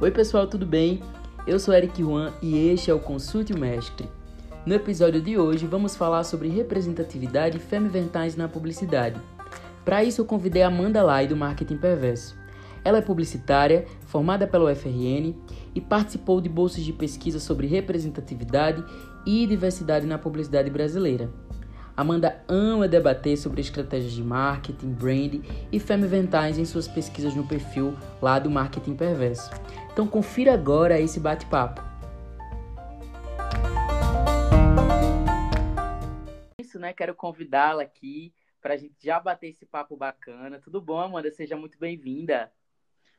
Oi 0.00 0.12
pessoal, 0.12 0.46
tudo 0.46 0.64
bem? 0.64 1.00
Eu 1.44 1.58
sou 1.58 1.74
Eric 1.74 2.00
Juan 2.00 2.32
e 2.40 2.68
este 2.68 2.88
é 2.88 2.94
o 2.94 3.00
Consulte 3.00 3.52
o 3.52 3.58
Mestre. 3.58 4.08
No 4.64 4.72
episódio 4.72 5.20
de 5.20 5.36
hoje 5.36 5.66
vamos 5.66 5.96
falar 5.96 6.22
sobre 6.22 6.48
representatividade 6.48 7.56
e 7.56 7.60
femiventais 7.60 8.36
na 8.36 8.46
publicidade. 8.46 9.20
Para 9.84 10.04
isso 10.04 10.20
eu 10.20 10.24
convidei 10.24 10.62
Amanda 10.62 11.02
Lai 11.02 11.26
do 11.26 11.36
Marketing 11.36 11.78
Perverso. 11.78 12.36
Ela 12.84 12.98
é 12.98 13.02
publicitária, 13.02 13.86
formada 14.06 14.46
pela 14.46 14.70
UFRN 14.70 15.34
e 15.74 15.80
participou 15.80 16.40
de 16.40 16.48
bolsas 16.48 16.84
de 16.84 16.92
pesquisa 16.92 17.40
sobre 17.40 17.66
representatividade 17.66 18.84
e 19.26 19.48
diversidade 19.48 20.06
na 20.06 20.16
publicidade 20.16 20.70
brasileira. 20.70 21.28
Amanda 21.98 22.40
ama 22.46 22.86
debater 22.86 23.36
sobre 23.36 23.60
estratégias 23.60 24.12
de 24.12 24.22
marketing, 24.22 24.92
brand 24.92 25.40
e 25.72 25.80
femiventais 25.80 26.56
em 26.56 26.64
suas 26.64 26.86
pesquisas 26.86 27.34
no 27.34 27.44
perfil 27.44 27.92
lá 28.22 28.38
do 28.38 28.48
Marketing 28.48 28.94
Perverso. 28.94 29.50
Então 29.98 30.06
confira 30.06 30.54
agora 30.54 31.00
esse 31.00 31.18
bate-papo. 31.18 31.82
Isso, 36.56 36.78
né? 36.78 36.92
Quero 36.92 37.16
convidá-la 37.16 37.82
aqui 37.82 38.32
para 38.62 38.74
a 38.74 38.76
gente 38.76 38.94
já 39.02 39.18
bater 39.18 39.48
esse 39.48 39.66
papo 39.66 39.96
bacana. 39.96 40.60
Tudo 40.60 40.80
bom, 40.80 41.00
Amanda? 41.00 41.32
Seja 41.32 41.56
muito 41.56 41.76
bem-vinda. 41.80 42.48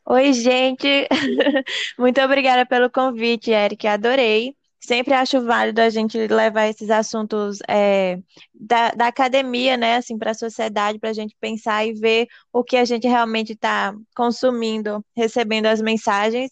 Oi, 0.06 0.32
gente. 0.32 0.88
Muito 2.00 2.22
obrigada 2.22 2.66
pelo 2.66 2.90
convite, 2.90 3.52
Eric. 3.52 3.86
Adorei. 3.86 4.56
Sempre 4.80 5.14
acho 5.14 5.44
válido 5.44 5.82
a 5.82 5.90
gente 5.90 6.18
levar 6.28 6.68
esses 6.68 6.90
assuntos 6.90 7.60
é, 7.68 8.18
da, 8.54 8.92
da 8.92 9.08
academia, 9.08 9.76
né, 9.76 9.98
assim, 9.98 10.18
para 10.18 10.32
a 10.32 10.36
sociedade, 10.36 11.00
para 11.00 11.10
a 11.10 11.14
gente 11.14 11.36
pensar 11.40 11.86
e 11.86 11.94
ver 11.94 12.28
o 12.52 12.64
que 12.64 12.78
a 12.78 12.86
gente 12.86 13.08
realmente 13.08 13.54
está 13.54 13.94
consumindo, 14.16 15.04
recebendo 15.16 15.66
as 15.66 15.82
mensagens. 15.82 16.52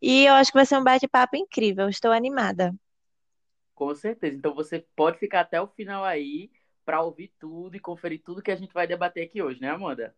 E 0.00 0.24
eu 0.24 0.34
acho 0.34 0.50
que 0.50 0.58
vai 0.58 0.64
ser 0.64 0.78
um 0.78 0.84
bate-papo 0.84 1.36
incrível. 1.36 1.88
Estou 1.88 2.12
animada. 2.12 2.74
Com 3.74 3.94
certeza. 3.94 4.34
Então 4.34 4.54
você 4.54 4.84
pode 4.96 5.18
ficar 5.18 5.40
até 5.40 5.60
o 5.60 5.66
final 5.66 6.02
aí 6.02 6.50
para 6.84 7.02
ouvir 7.02 7.32
tudo 7.38 7.76
e 7.76 7.80
conferir 7.80 8.22
tudo 8.24 8.42
que 8.42 8.50
a 8.50 8.56
gente 8.56 8.72
vai 8.72 8.86
debater 8.86 9.24
aqui 9.24 9.42
hoje, 9.42 9.60
né, 9.60 9.68
Amanda? 9.68 10.14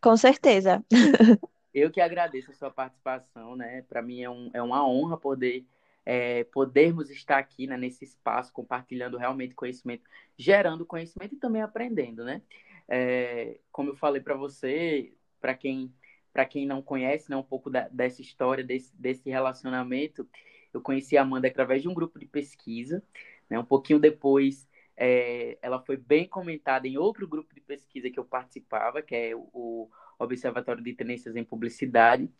Com 0.00 0.16
certeza. 0.16 0.84
Eu 1.74 1.90
que 1.90 2.00
agradeço 2.00 2.50
a 2.50 2.54
sua 2.54 2.70
participação, 2.70 3.56
né? 3.56 3.82
Para 3.88 4.02
mim 4.02 4.22
é, 4.22 4.30
um, 4.30 4.50
é 4.52 4.62
uma 4.62 4.86
honra 4.86 5.16
poder 5.16 5.64
é, 6.04 6.44
podermos 6.44 7.10
estar 7.10 7.38
aqui 7.38 7.66
né, 7.66 7.76
nesse 7.76 8.04
espaço, 8.04 8.52
compartilhando 8.52 9.16
realmente 9.16 9.54
conhecimento, 9.54 10.04
gerando 10.36 10.86
conhecimento 10.86 11.34
e 11.34 11.38
também 11.38 11.62
aprendendo, 11.62 12.24
né? 12.24 12.42
É, 12.88 13.58
como 13.70 13.90
eu 13.90 13.96
falei 13.96 14.20
para 14.20 14.34
você, 14.34 15.12
para 15.40 15.54
quem 15.54 15.92
para 16.32 16.46
quem 16.46 16.66
não 16.66 16.80
conhece 16.80 17.30
né, 17.30 17.36
um 17.36 17.42
pouco 17.42 17.68
da, 17.68 17.88
dessa 17.88 18.22
história, 18.22 18.64
desse, 18.64 18.96
desse 18.96 19.28
relacionamento, 19.28 20.26
eu 20.72 20.80
conheci 20.80 21.16
a 21.16 21.22
Amanda 21.22 21.46
através 21.46 21.82
de 21.82 21.88
um 21.88 21.94
grupo 21.94 22.18
de 22.18 22.26
pesquisa. 22.26 23.02
Né, 23.50 23.58
um 23.58 23.64
pouquinho 23.64 23.98
depois, 23.98 24.66
é, 24.96 25.58
ela 25.60 25.78
foi 25.80 25.96
bem 25.96 26.26
comentada 26.26 26.88
em 26.88 26.96
outro 26.96 27.28
grupo 27.28 27.54
de 27.54 27.60
pesquisa 27.60 28.10
que 28.10 28.18
eu 28.18 28.24
participava, 28.24 29.02
que 29.02 29.14
é 29.14 29.36
o, 29.36 29.46
o 29.52 29.90
Observatório 30.22 30.82
de 30.82 30.94
Tendências 30.94 31.36
em 31.36 31.44
Publicidade. 31.44 32.30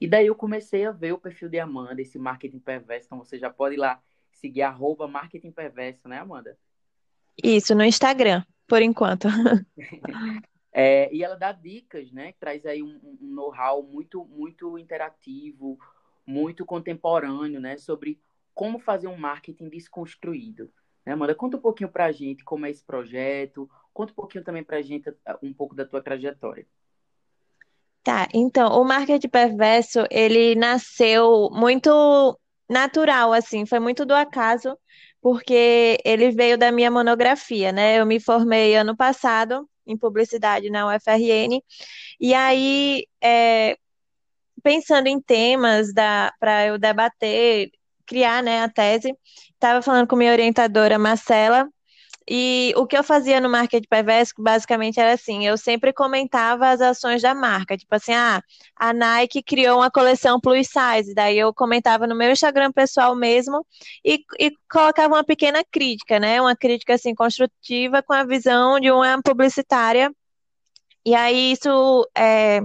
E 0.00 0.06
daí 0.06 0.26
eu 0.26 0.34
comecei 0.34 0.84
a 0.84 0.90
ver 0.90 1.12
o 1.12 1.18
perfil 1.18 1.48
de 1.48 1.58
Amanda, 1.58 2.00
esse 2.00 2.18
marketing 2.18 2.58
perverso. 2.58 3.06
Então 3.06 3.18
você 3.18 3.38
já 3.38 3.50
pode 3.50 3.74
ir 3.74 3.78
lá 3.78 4.00
seguir 4.32 4.62
arroba 4.62 5.08
marketing 5.08 5.50
perverso, 5.50 6.08
né, 6.08 6.18
Amanda? 6.18 6.58
Isso, 7.42 7.74
no 7.74 7.84
Instagram, 7.84 8.44
por 8.66 8.82
enquanto. 8.82 9.28
é, 10.72 11.12
e 11.14 11.22
ela 11.22 11.36
dá 11.36 11.52
dicas, 11.52 12.12
né? 12.12 12.34
Traz 12.38 12.64
aí 12.66 12.82
um, 12.82 13.00
um 13.02 13.18
know-how 13.20 13.82
muito, 13.82 14.24
muito 14.24 14.78
interativo, 14.78 15.78
muito 16.26 16.64
contemporâneo, 16.64 17.60
né? 17.60 17.78
Sobre 17.78 18.20
como 18.54 18.78
fazer 18.78 19.06
um 19.06 19.16
marketing 19.16 19.68
desconstruído. 19.68 20.70
Né, 21.04 21.12
Amanda? 21.12 21.34
Conta 21.34 21.56
um 21.56 21.60
pouquinho 21.60 21.90
pra 21.90 22.10
gente 22.10 22.44
como 22.44 22.66
é 22.66 22.70
esse 22.70 22.84
projeto, 22.84 23.70
conta 23.92 24.12
um 24.12 24.16
pouquinho 24.16 24.42
também 24.42 24.64
pra 24.64 24.82
gente 24.82 25.12
um 25.42 25.52
pouco 25.52 25.74
da 25.74 25.84
tua 25.84 26.02
trajetória. 26.02 26.66
Tá, 28.06 28.28
então, 28.32 28.68
o 28.80 28.84
marketing 28.84 29.28
perverso, 29.28 30.06
ele 30.12 30.54
nasceu 30.54 31.50
muito 31.50 32.38
natural, 32.70 33.32
assim, 33.32 33.66
foi 33.66 33.80
muito 33.80 34.06
do 34.06 34.14
acaso, 34.14 34.78
porque 35.20 35.98
ele 36.04 36.30
veio 36.30 36.56
da 36.56 36.70
minha 36.70 36.88
monografia, 36.88 37.72
né? 37.72 37.98
Eu 37.98 38.06
me 38.06 38.20
formei 38.20 38.76
ano 38.76 38.96
passado 38.96 39.68
em 39.84 39.98
publicidade 39.98 40.70
na 40.70 40.86
UFRN, 40.86 41.60
e 42.20 42.32
aí, 42.32 43.08
é, 43.20 43.76
pensando 44.62 45.08
em 45.08 45.20
temas 45.20 45.92
para 46.38 46.66
eu 46.66 46.78
debater, 46.78 47.70
criar, 48.06 48.40
né, 48.40 48.62
a 48.62 48.68
tese, 48.68 49.12
estava 49.52 49.82
falando 49.82 50.06
com 50.06 50.14
minha 50.14 50.30
orientadora 50.30 50.96
Marcela, 50.96 51.68
e 52.28 52.72
o 52.76 52.86
que 52.86 52.96
eu 52.96 53.04
fazia 53.04 53.40
no 53.40 53.48
marketing 53.48 53.86
perverso, 53.88 54.34
basicamente 54.38 54.98
era 54.98 55.12
assim, 55.12 55.46
eu 55.46 55.56
sempre 55.56 55.92
comentava 55.92 56.68
as 56.68 56.80
ações 56.80 57.22
da 57.22 57.34
marca, 57.34 57.76
tipo 57.76 57.94
assim, 57.94 58.12
ah, 58.14 58.42
a 58.76 58.92
Nike 58.92 59.42
criou 59.42 59.78
uma 59.78 59.90
coleção 59.90 60.40
plus 60.40 60.68
size, 60.68 61.14
daí 61.14 61.38
eu 61.38 61.54
comentava 61.54 62.06
no 62.06 62.16
meu 62.16 62.30
Instagram 62.32 62.72
pessoal 62.72 63.14
mesmo 63.14 63.64
e, 64.04 64.20
e 64.40 64.52
colocava 64.70 65.14
uma 65.14 65.24
pequena 65.24 65.62
crítica, 65.70 66.18
né, 66.18 66.40
uma 66.40 66.56
crítica 66.56 66.94
assim 66.94 67.14
construtiva 67.14 68.02
com 68.02 68.12
a 68.12 68.24
visão 68.24 68.80
de 68.80 68.90
uma 68.90 69.20
publicitária 69.22 70.10
e 71.06 71.14
aí 71.14 71.52
isso 71.52 72.08
é, 72.18 72.60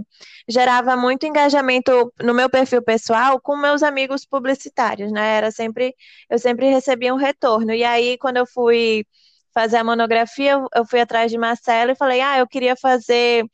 gerava 0.49 0.97
muito 0.97 1.27
engajamento 1.27 2.11
no 2.19 2.33
meu 2.33 2.49
perfil 2.49 2.81
pessoal 2.81 3.39
com 3.39 3.55
meus 3.55 3.83
amigos 3.83 4.25
publicitários, 4.25 5.11
né? 5.11 5.37
Era 5.37 5.51
sempre, 5.51 5.95
eu 6.27 6.39
sempre 6.39 6.67
recebia 6.69 7.13
um 7.13 7.17
retorno. 7.17 7.71
E 7.71 7.83
aí, 7.83 8.17
quando 8.17 8.37
eu 8.37 8.47
fui 8.47 9.05
fazer 9.53 9.77
a 9.77 9.83
monografia, 9.83 10.53
eu 10.73 10.85
fui 10.85 10.99
atrás 11.01 11.31
de 11.31 11.37
Marcelo 11.37 11.91
e 11.91 11.95
falei, 11.95 12.21
ah, 12.21 12.39
eu 12.39 12.47
queria 12.47 12.75
fazer 12.75 13.45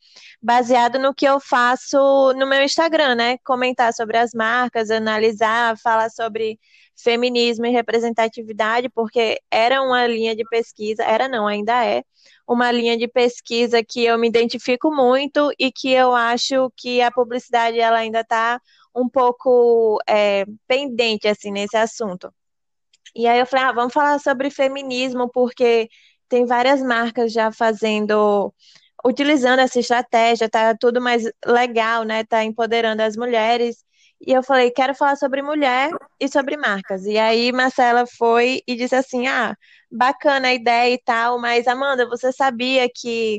baseado 0.42 0.98
no 0.98 1.14
que 1.14 1.26
eu 1.26 1.40
faço 1.40 1.98
no 2.34 2.46
meu 2.46 2.62
Instagram, 2.62 3.14
né? 3.16 3.38
Comentar 3.44 3.92
sobre 3.92 4.16
as 4.16 4.32
marcas, 4.32 4.90
analisar, 4.90 5.76
falar 5.78 6.10
sobre 6.10 6.58
feminismo 6.96 7.66
e 7.66 7.70
representatividade, 7.70 8.88
porque 8.88 9.40
era 9.50 9.82
uma 9.82 10.06
linha 10.06 10.34
de 10.34 10.44
pesquisa, 10.44 11.04
era 11.04 11.28
não, 11.28 11.46
ainda 11.46 11.84
é, 11.84 12.02
uma 12.46 12.72
linha 12.72 12.96
de 12.96 13.06
pesquisa 13.06 13.82
que 13.84 14.04
eu 14.04 14.18
me 14.18 14.28
identifico 14.28 14.90
muito 14.90 15.52
e 15.58 15.70
que 15.70 15.90
eu 15.92 16.14
acho 16.14 16.70
que 16.76 17.00
a 17.00 17.10
publicidade 17.10 17.78
ela 17.78 17.98
ainda 17.98 18.20
está 18.20 18.60
um 18.94 19.08
pouco 19.08 19.98
é, 20.08 20.44
pendente 20.66 21.28
assim 21.28 21.52
nesse 21.52 21.76
assunto. 21.76 22.32
E 23.14 23.26
aí 23.26 23.38
eu 23.38 23.46
falei, 23.46 23.66
ah, 23.66 23.72
vamos 23.72 23.92
falar 23.92 24.18
sobre 24.20 24.50
feminismo, 24.50 25.30
porque 25.30 25.88
tem 26.28 26.46
várias 26.46 26.82
marcas 26.82 27.32
já 27.32 27.50
fazendo, 27.52 28.52
utilizando 29.04 29.60
essa 29.60 29.78
estratégia, 29.80 30.48
tá 30.48 30.74
tudo 30.76 31.00
mais 31.00 31.24
legal, 31.46 32.04
né? 32.04 32.24
Tá 32.24 32.44
empoderando 32.44 33.02
as 33.02 33.16
mulheres. 33.16 33.84
E 34.26 34.32
eu 34.32 34.42
falei, 34.42 34.70
quero 34.70 34.94
falar 34.94 35.16
sobre 35.16 35.42
mulher 35.42 35.90
e 36.20 36.28
sobre 36.28 36.56
marcas. 36.56 37.04
E 37.06 37.16
aí 37.18 37.52
Marcela 37.52 38.04
foi 38.06 38.62
e 38.66 38.76
disse 38.76 38.94
assim: 38.96 39.26
ah, 39.28 39.56
bacana 39.90 40.48
a 40.48 40.54
ideia 40.54 40.94
e 40.94 40.98
tal, 41.02 41.40
mas 41.40 41.66
Amanda, 41.68 42.06
você 42.08 42.32
sabia 42.32 42.88
que 42.94 43.38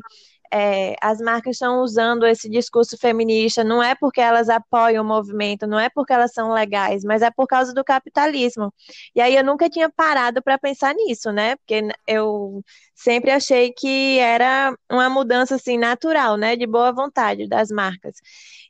é, 0.52 0.96
as 1.02 1.20
marcas 1.20 1.56
estão 1.56 1.82
usando 1.82 2.26
esse 2.26 2.50
discurso 2.50 2.98
feminista, 2.98 3.64
não 3.64 3.82
é 3.84 3.96
porque 3.96 4.20
elas 4.22 4.50
apoiam 4.50 5.04
o 5.04 5.08
movimento, 5.08 5.68
não 5.68 5.80
é 5.80 5.90
porque 5.90 6.14
elas 6.14 6.34
são 6.34 6.52
legais, 6.54 7.04
mas 7.04 7.22
é 7.22 7.30
por 7.32 7.48
causa 7.48 7.74
do 7.74 7.84
capitalismo. 7.84 8.74
E 9.16 9.22
aí 9.22 9.36
eu 9.36 9.44
nunca 9.44 9.70
tinha 9.70 9.90
parado 9.90 10.42
para 10.42 10.58
pensar 10.58 10.94
nisso, 10.96 11.32
né? 11.32 11.56
Porque 11.58 11.88
eu 12.08 12.64
sempre 12.96 13.32
achei 13.32 13.72
que 13.72 14.18
era 14.20 14.74
uma 14.92 15.10
mudança 15.10 15.56
assim 15.56 15.78
natural, 15.78 16.38
né? 16.38 16.56
De 16.56 16.66
boa 16.68 16.92
vontade 16.92 17.48
das 17.48 17.70
marcas. 17.70 18.16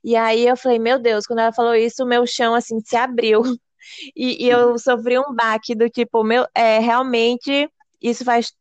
E 0.03 0.15
aí 0.15 0.48
eu 0.48 0.56
falei, 0.57 0.80
meu 0.80 1.00
Deus, 1.00 1.25
quando 1.25 1.39
ela 1.39 1.53
falou 1.53 1.75
isso, 1.75 2.03
o 2.03 2.07
meu 2.07 2.25
chão 2.27 2.53
assim 2.56 2.80
se 2.81 2.95
abriu. 2.95 3.42
E, 4.15 4.45
e 4.45 4.50
eu 4.50 4.77
sofri 4.77 5.18
um 5.18 5.33
baque 5.33 5.74
do 5.74 5.89
tipo, 5.89 6.24
meu, 6.24 6.45
é, 6.53 6.77
realmente 6.80 7.68
isso 8.01 8.24
faz 8.24 8.53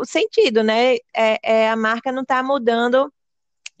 o 0.00 0.04
sentido, 0.04 0.62
né? 0.62 0.96
É, 1.14 1.38
é 1.42 1.70
a 1.70 1.76
marca 1.76 2.12
não 2.12 2.22
está 2.22 2.42
mudando 2.42 3.12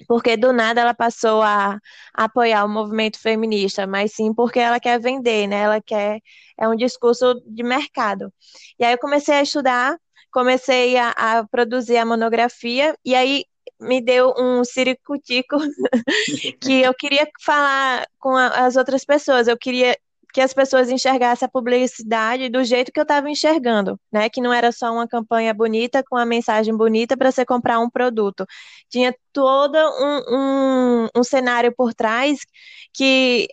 porque 0.06 0.36
do 0.36 0.52
nada 0.52 0.80
ela 0.80 0.94
passou 0.94 1.42
a, 1.42 1.78
a, 2.14 2.24
apoiar 2.24 2.64
o 2.64 2.68
movimento 2.68 3.18
feminista, 3.18 3.86
mas 3.86 4.12
sim 4.12 4.34
porque 4.34 4.58
ela 4.60 4.78
quer 4.80 5.00
vender, 5.00 5.46
né? 5.46 5.62
Ela 5.62 5.80
quer 5.80 6.20
é 6.58 6.68
um 6.68 6.76
discurso 6.76 7.40
de 7.46 7.62
mercado. 7.62 8.32
E 8.78 8.84
aí 8.84 8.92
eu 8.92 8.98
comecei 8.98 9.34
a 9.36 9.42
estudar, 9.42 9.98
comecei 10.30 10.96
a, 10.98 11.10
a 11.10 11.46
produzir 11.48 11.96
a 11.96 12.04
monografia 12.04 12.94
e 13.04 13.14
aí 13.14 13.44
me 13.80 14.00
deu 14.00 14.34
um 14.38 14.64
ciricutico 14.64 15.56
que 16.60 16.82
eu 16.82 16.94
queria 16.94 17.26
falar 17.40 18.06
com 18.18 18.36
a, 18.36 18.48
as 18.66 18.76
outras 18.76 19.04
pessoas. 19.04 19.48
Eu 19.48 19.56
queria 19.58 19.96
que 20.36 20.40
as 20.42 20.52
pessoas 20.52 20.90
enxergassem 20.90 21.46
a 21.46 21.48
publicidade 21.48 22.50
do 22.50 22.62
jeito 22.62 22.92
que 22.92 23.00
eu 23.00 23.04
estava 23.04 23.30
enxergando, 23.30 23.98
né? 24.12 24.28
Que 24.28 24.42
não 24.42 24.52
era 24.52 24.70
só 24.70 24.92
uma 24.92 25.08
campanha 25.08 25.54
bonita 25.54 26.04
com 26.04 26.14
uma 26.16 26.26
mensagem 26.26 26.76
bonita 26.76 27.16
para 27.16 27.32
você 27.32 27.42
comprar 27.42 27.78
um 27.80 27.88
produto. 27.88 28.44
Tinha 28.90 29.16
todo 29.32 29.76
um, 29.78 31.06
um, 31.06 31.08
um 31.16 31.24
cenário 31.24 31.74
por 31.74 31.94
trás 31.94 32.40
que 32.92 33.48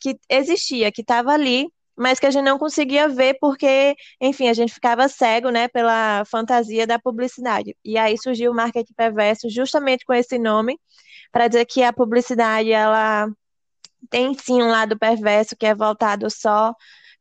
que 0.00 0.16
existia, 0.28 0.92
que 0.92 1.00
estava 1.00 1.32
ali, 1.32 1.66
mas 1.96 2.20
que 2.20 2.26
a 2.26 2.30
gente 2.30 2.44
não 2.44 2.58
conseguia 2.60 3.08
ver 3.08 3.36
porque, 3.40 3.96
enfim, 4.20 4.48
a 4.48 4.54
gente 4.54 4.72
ficava 4.72 5.08
cego, 5.08 5.50
né, 5.50 5.66
pela 5.66 6.24
fantasia 6.26 6.86
da 6.86 6.98
publicidade. 6.98 7.76
E 7.84 7.98
aí 7.98 8.16
surgiu 8.16 8.52
o 8.52 8.54
marketing 8.54 8.94
perverso 8.94 9.50
justamente 9.50 10.04
com 10.04 10.14
esse 10.14 10.38
nome, 10.38 10.78
para 11.32 11.48
dizer 11.48 11.64
que 11.66 11.82
a 11.82 11.92
publicidade 11.92 12.70
ela 12.70 13.28
tem 14.08 14.34
sim 14.34 14.62
um 14.62 14.68
lado 14.68 14.98
perverso 14.98 15.56
que 15.56 15.66
é 15.66 15.74
voltado 15.74 16.30
só, 16.30 16.74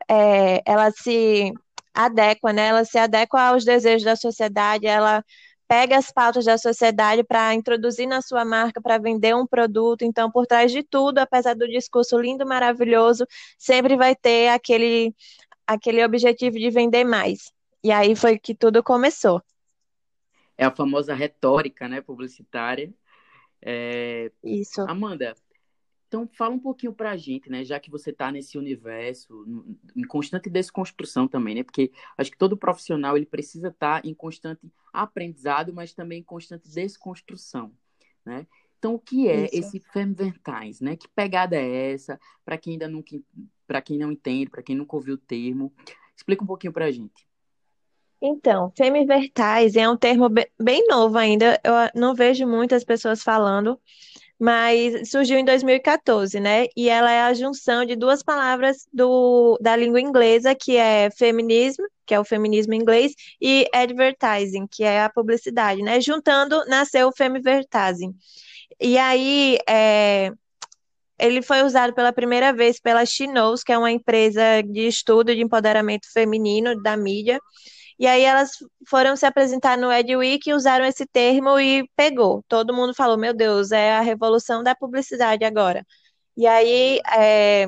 é, 0.07 0.61
ela 0.65 0.91
se 0.91 1.51
adequa, 1.93 2.53
né? 2.53 2.67
Ela 2.67 2.85
se 2.85 2.97
adequa 2.97 3.41
aos 3.41 3.65
desejos 3.65 4.03
da 4.03 4.15
sociedade, 4.15 4.87
ela 4.87 5.23
pega 5.67 5.97
as 5.97 6.11
pautas 6.11 6.45
da 6.45 6.57
sociedade 6.57 7.23
para 7.23 7.53
introduzir 7.53 8.07
na 8.07 8.23
sua 8.23 8.43
marca, 8.43 8.81
para 8.81 8.97
vender 8.97 9.35
um 9.35 9.45
produto. 9.45 10.03
Então, 10.03 10.31
por 10.31 10.47
trás 10.47 10.71
de 10.71 10.81
tudo, 10.81 11.19
apesar 11.19 11.53
do 11.53 11.67
discurso 11.67 12.17
lindo, 12.17 12.45
maravilhoso, 12.45 13.25
sempre 13.57 13.95
vai 13.95 14.15
ter 14.15 14.49
aquele, 14.49 15.13
aquele 15.67 16.03
objetivo 16.03 16.57
de 16.57 16.71
vender 16.71 17.03
mais. 17.03 17.51
E 17.83 17.91
aí 17.91 18.15
foi 18.15 18.39
que 18.39 18.55
tudo 18.55 18.81
começou. 18.81 19.41
É 20.57 20.65
a 20.65 20.71
famosa 20.71 21.13
retórica, 21.13 21.87
né, 21.87 22.01
publicitária. 22.01 22.91
É... 23.61 24.31
Isso. 24.43 24.81
Amanda, 24.81 25.35
então, 26.09 26.27
fala 26.33 26.55
um 26.55 26.59
pouquinho 26.59 26.91
pra 26.91 27.15
gente, 27.15 27.51
né? 27.51 27.63
Já 27.63 27.79
que 27.79 27.91
você 27.91 28.11
tá 28.11 28.31
nesse 28.31 28.57
universo, 28.57 29.45
em 29.95 30.03
constante 30.03 30.49
desconstrução 30.49 31.27
também, 31.27 31.53
né? 31.53 31.63
Porque 31.63 31.91
acho 32.17 32.31
que 32.31 32.37
todo 32.37 32.57
profissional 32.57 33.15
ele 33.15 33.27
precisa 33.27 33.67
estar 33.67 34.01
tá 34.01 34.07
em 34.07 34.13
constante 34.15 34.59
aprendizado, 34.91 35.71
mas 35.71 35.93
também 35.93 36.21
em 36.21 36.23
constante 36.23 36.67
desconstrução, 36.67 37.71
né? 38.25 38.47
Então, 38.79 38.95
o 38.95 38.99
que 38.99 39.27
é 39.27 39.45
Isso. 39.45 39.59
esse 39.59 39.79
Femvertais, 39.93 40.81
né? 40.81 40.95
Que 40.95 41.07
pegada 41.07 41.55
é 41.55 41.91
essa? 41.91 42.19
Para 42.43 42.57
quem 42.57 42.73
ainda 42.73 42.87
nunca, 42.87 43.15
para 43.67 43.79
quem 43.79 43.99
não 43.99 44.11
entende, 44.11 44.49
para 44.49 44.63
quem 44.63 44.75
nunca 44.75 44.95
ouviu 44.95 45.13
o 45.13 45.17
termo, 45.17 45.71
explica 46.17 46.43
um 46.43 46.47
pouquinho 46.47 46.73
pra 46.73 46.89
gente. 46.89 47.27
Então, 48.19 48.73
Femivertais 48.75 49.75
é 49.75 49.87
um 49.87 49.95
termo 49.95 50.27
bem 50.59 50.87
novo 50.87 51.19
ainda, 51.19 51.61
eu 51.63 51.73
não 51.93 52.15
vejo 52.15 52.47
muitas 52.47 52.83
pessoas 52.83 53.21
falando 53.21 53.79
mas 54.39 55.09
surgiu 55.09 55.37
em 55.37 55.43
2014, 55.43 56.39
né? 56.39 56.67
E 56.75 56.87
ela 56.89 57.11
é 57.11 57.21
a 57.21 57.33
junção 57.33 57.83
de 57.83 57.95
duas 57.95 58.23
palavras 58.23 58.87
do, 58.93 59.57
da 59.61 59.75
língua 59.75 59.99
inglesa, 59.99 60.55
que 60.55 60.77
é 60.77 61.09
feminismo, 61.11 61.85
que 62.05 62.13
é 62.13 62.19
o 62.19 62.23
feminismo 62.23 62.73
inglês, 62.73 63.13
e 63.41 63.67
advertising, 63.73 64.65
que 64.65 64.83
é 64.83 65.03
a 65.03 65.09
publicidade, 65.09 65.81
né? 65.81 65.99
Juntando, 65.99 66.65
nasceu 66.67 67.09
o 67.09 67.15
femivertising. 67.15 68.15
E 68.79 68.97
aí, 68.97 69.57
é, 69.67 70.31
ele 71.19 71.41
foi 71.41 71.61
usado 71.63 71.93
pela 71.93 72.13
primeira 72.13 72.53
vez 72.53 72.79
pela 72.79 73.05
Chinos, 73.05 73.61
que 73.61 73.73
é 73.73 73.77
uma 73.77 73.91
empresa 73.91 74.63
de 74.63 74.87
estudo 74.87 75.35
de 75.35 75.41
empoderamento 75.41 76.07
feminino 76.13 76.81
da 76.81 76.95
mídia, 76.95 77.39
e 77.99 78.07
aí 78.07 78.23
elas 78.23 78.51
foram 78.87 79.15
se 79.15 79.25
apresentar 79.25 79.77
no 79.77 79.91
EdWeek 79.91 80.49
e 80.49 80.53
usaram 80.53 80.85
esse 80.85 81.05
termo 81.05 81.59
e 81.59 81.87
pegou. 81.95 82.43
Todo 82.47 82.73
mundo 82.73 82.93
falou, 82.95 83.17
meu 83.17 83.33
Deus, 83.33 83.71
é 83.71 83.93
a 83.97 84.01
revolução 84.01 84.63
da 84.63 84.73
publicidade 84.73 85.43
agora. 85.43 85.85
E 86.37 86.47
aí 86.47 87.01
é, 87.13 87.67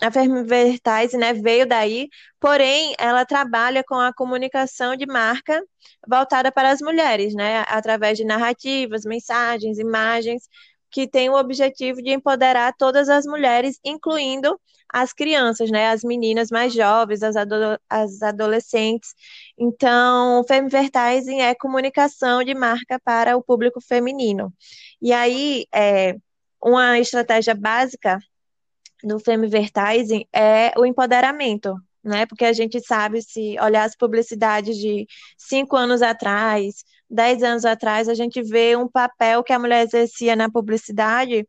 a 0.00 0.10
Fermivertise, 0.10 1.16
né, 1.18 1.34
veio 1.34 1.66
daí, 1.66 2.08
porém 2.40 2.94
ela 2.98 3.24
trabalha 3.26 3.84
com 3.84 3.96
a 3.96 4.12
comunicação 4.12 4.96
de 4.96 5.06
marca 5.06 5.62
voltada 6.06 6.50
para 6.52 6.70
as 6.70 6.80
mulheres, 6.80 7.34
né, 7.34 7.64
através 7.68 8.16
de 8.16 8.24
narrativas, 8.24 9.04
mensagens, 9.04 9.78
imagens, 9.78 10.48
que 10.90 11.06
tem 11.06 11.28
o 11.28 11.36
objetivo 11.36 12.02
de 12.02 12.10
empoderar 12.10 12.72
todas 12.78 13.08
as 13.08 13.26
mulheres, 13.26 13.78
incluindo 13.84 14.58
as 14.92 15.12
crianças, 15.12 15.70
né, 15.70 15.88
as 15.88 16.02
meninas 16.02 16.50
mais 16.50 16.72
jovens, 16.72 17.22
as, 17.22 17.36
ado 17.36 17.78
as 17.88 18.22
adolescentes. 18.22 19.14
Então, 19.58 20.42
Femivertising 20.44 21.40
é 21.40 21.54
comunicação 21.54 22.42
de 22.42 22.54
marca 22.54 22.98
para 23.04 23.36
o 23.36 23.42
público 23.42 23.80
feminino. 23.80 24.52
E 25.00 25.12
aí, 25.12 25.66
é, 25.74 26.16
uma 26.62 26.98
estratégia 26.98 27.54
básica 27.54 28.18
do 29.04 29.18
Femivertising 29.18 30.26
é 30.32 30.72
o 30.76 30.84
empoderamento, 30.84 31.74
né? 32.02 32.26
Porque 32.26 32.44
a 32.44 32.52
gente 32.52 32.80
sabe, 32.80 33.22
se 33.22 33.56
olhar 33.60 33.84
as 33.84 33.96
publicidades 33.96 34.76
de 34.76 35.06
cinco 35.36 35.76
anos 35.76 36.02
atrás, 36.02 36.84
dez 37.08 37.42
anos 37.42 37.64
atrás, 37.64 38.08
a 38.08 38.14
gente 38.14 38.42
vê 38.42 38.76
um 38.76 38.88
papel 38.88 39.42
que 39.44 39.52
a 39.52 39.58
mulher 39.58 39.84
exercia 39.84 40.34
na 40.34 40.50
publicidade 40.50 41.46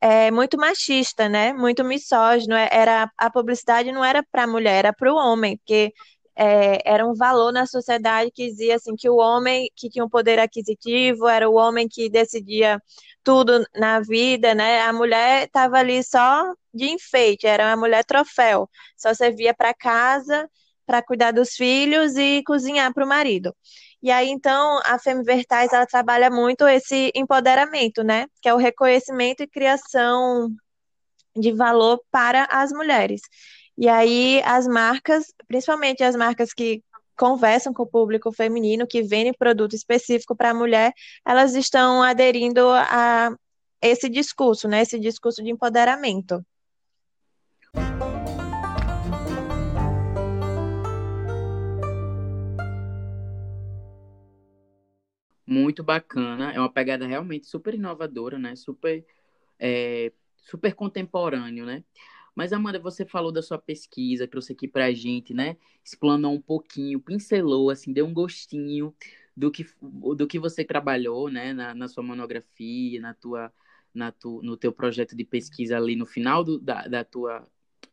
é, 0.00 0.30
muito 0.30 0.56
machista, 0.58 1.28
né? 1.28 1.52
Muito 1.52 1.84
misógino. 1.84 2.54
É, 2.54 2.68
era, 2.72 3.10
a 3.16 3.30
publicidade 3.30 3.92
não 3.92 4.04
era 4.04 4.22
para 4.22 4.44
a 4.44 4.46
mulher, 4.46 4.76
era 4.78 4.92
para 4.92 5.12
o 5.12 5.16
homem, 5.16 5.56
porque 5.58 5.92
é, 6.36 6.78
era 6.84 7.06
um 7.06 7.14
valor 7.14 7.52
na 7.52 7.66
sociedade 7.66 8.30
que 8.30 8.46
dizia 8.48 8.76
assim 8.76 8.94
que 8.96 9.08
o 9.08 9.16
homem 9.16 9.70
que 9.74 9.88
tinha 9.88 10.04
um 10.04 10.08
poder 10.08 10.38
aquisitivo 10.38 11.26
era 11.28 11.48
o 11.48 11.54
homem 11.54 11.88
que 11.88 12.08
decidia 12.10 12.80
tudo 13.24 13.64
na 13.74 14.00
vida, 14.00 14.54
né? 14.54 14.80
A 14.82 14.92
mulher 14.92 15.46
estava 15.46 15.78
ali 15.78 16.02
só 16.04 16.42
de 16.72 16.86
enfeite, 16.90 17.46
era 17.46 17.66
uma 17.68 17.76
mulher 17.76 18.04
troféu, 18.04 18.68
só 18.96 19.14
servia 19.14 19.54
para 19.54 19.72
casa, 19.74 20.48
para 20.86 21.02
cuidar 21.02 21.32
dos 21.32 21.54
filhos 21.54 22.16
e 22.16 22.42
cozinhar 22.46 22.92
para 22.94 23.04
o 23.04 23.08
marido. 23.08 23.54
E 24.02 24.10
aí, 24.10 24.28
então, 24.28 24.80
a 24.84 24.98
Femivertais, 24.98 25.72
ela 25.72 25.86
trabalha 25.86 26.30
muito 26.30 26.66
esse 26.66 27.10
empoderamento, 27.14 28.02
né? 28.04 28.26
Que 28.40 28.48
é 28.48 28.54
o 28.54 28.58
reconhecimento 28.58 29.42
e 29.42 29.48
criação 29.48 30.50
de 31.34 31.52
valor 31.52 32.00
para 32.10 32.44
as 32.50 32.70
mulheres. 32.72 33.20
E 33.76 33.88
aí, 33.88 34.42
as 34.44 34.66
marcas, 34.66 35.32
principalmente 35.48 36.02
as 36.02 36.16
marcas 36.16 36.52
que 36.52 36.82
conversam 37.16 37.72
com 37.72 37.82
o 37.82 37.86
público 37.86 38.30
feminino, 38.32 38.86
que 38.86 39.02
vendem 39.02 39.32
produto 39.32 39.74
específico 39.74 40.36
para 40.36 40.50
a 40.50 40.54
mulher, 40.54 40.92
elas 41.24 41.54
estão 41.54 42.02
aderindo 42.02 42.68
a 42.70 43.34
esse 43.80 44.08
discurso, 44.08 44.68
né? 44.68 44.82
Esse 44.82 44.98
discurso 44.98 45.42
de 45.42 45.50
empoderamento. 45.50 46.44
Muito 55.46 55.82
bacana. 55.82 56.52
É 56.52 56.58
uma 56.58 56.72
pegada 56.72 57.06
realmente 57.06 57.46
super 57.46 57.74
inovadora, 57.74 58.38
né? 58.38 58.56
Super, 58.56 59.04
é, 59.58 60.12
super 60.36 60.74
contemporâneo, 60.74 61.64
né? 61.64 61.84
Mas, 62.34 62.52
Amanda, 62.52 62.78
você 62.78 63.06
falou 63.06 63.32
da 63.32 63.42
sua 63.42 63.58
pesquisa, 63.58 64.28
trouxe 64.28 64.52
aqui 64.52 64.68
pra 64.68 64.92
gente, 64.92 65.32
né? 65.32 65.56
Explanou 65.82 66.34
um 66.34 66.40
pouquinho, 66.40 67.00
pincelou, 67.00 67.70
assim, 67.70 67.92
deu 67.92 68.06
um 68.06 68.12
gostinho 68.12 68.94
do 69.34 69.50
que, 69.50 69.66
do 69.80 70.26
que 70.26 70.38
você 70.38 70.64
trabalhou, 70.64 71.30
né? 71.30 71.54
Na, 71.54 71.74
na 71.74 71.88
sua 71.88 72.02
monografia, 72.02 73.00
na 73.00 73.14
tua, 73.14 73.52
na 73.94 74.12
tu, 74.12 74.42
no 74.42 74.56
teu 74.56 74.70
projeto 74.72 75.16
de 75.16 75.24
pesquisa 75.24 75.76
ali 75.78 75.96
no 75.96 76.04
final 76.04 76.44
do, 76.44 76.58
da, 76.58 76.86
da, 76.86 77.04
tua, 77.04 77.46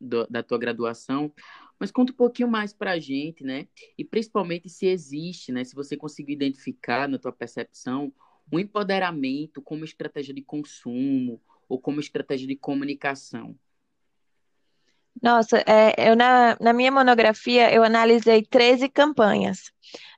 do, 0.03 0.27
da 0.27 0.43
tua 0.43 0.57
graduação. 0.57 1.33
Mas 1.79 1.91
conta 1.91 2.13
um 2.13 2.15
pouquinho 2.15 2.47
mais 2.47 2.73
para 2.73 2.91
a 2.91 2.99
gente, 2.99 3.43
né? 3.43 3.67
E 3.97 4.05
principalmente 4.05 4.69
se 4.69 4.85
existe, 4.85 5.51
né? 5.51 5.63
Se 5.63 5.75
você 5.75 5.97
conseguiu 5.97 6.33
identificar 6.33 7.07
na 7.09 7.17
tua 7.17 7.31
percepção 7.31 8.13
um 8.51 8.59
empoderamento 8.59 9.61
como 9.61 9.85
estratégia 9.85 10.33
de 10.33 10.41
consumo 10.41 11.41
ou 11.67 11.79
como 11.79 11.99
estratégia 11.99 12.47
de 12.47 12.55
comunicação. 12.55 13.57
Nossa, 15.21 15.63
é, 15.67 16.09
eu 16.09 16.15
na, 16.15 16.57
na 16.59 16.73
minha 16.73 16.91
monografia 16.91 17.73
eu 17.73 17.83
analisei 17.83 18.43
13 18.43 18.89
campanhas. 18.89 19.71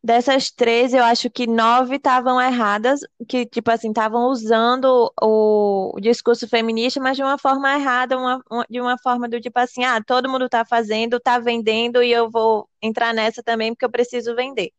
Dessas 0.04 0.52
13, 0.52 0.98
eu 0.98 1.04
acho 1.04 1.30
que 1.32 1.48
nove 1.48 1.96
estavam 1.96 2.40
erradas, 2.40 3.00
que, 3.28 3.46
tipo 3.46 3.72
assim, 3.72 3.90
estavam 3.90 4.28
usando 4.30 5.12
o, 5.20 5.94
o, 5.96 6.00
discurso 6.00 6.48
feminista, 6.48 7.00
mas 7.02 7.18
de 7.18 7.24
uma 7.24 7.40
forma 7.40 7.74
errada, 7.74 8.16
uma, 8.16 8.40
uma, 8.50 8.66
de 8.70 8.80
uma 8.80 8.98
forma 9.00 9.28
do 9.28 9.42
tipo 9.42 9.58
assim, 9.60 9.84
ah, 9.84 10.00
todo 10.06 10.30
mundo 10.30 10.46
está 10.46 10.64
fazendo, 10.64 11.18
está 11.18 11.40
vendendo, 11.40 12.04
e 12.04 12.12
eu 12.12 12.30
vou 12.30 12.70
entrar 12.80 13.14
nessa 13.16 13.42
também 13.42 13.74
porque 13.74 13.86
eu 13.86 13.90
preciso 13.90 14.36
vender. 14.36 14.72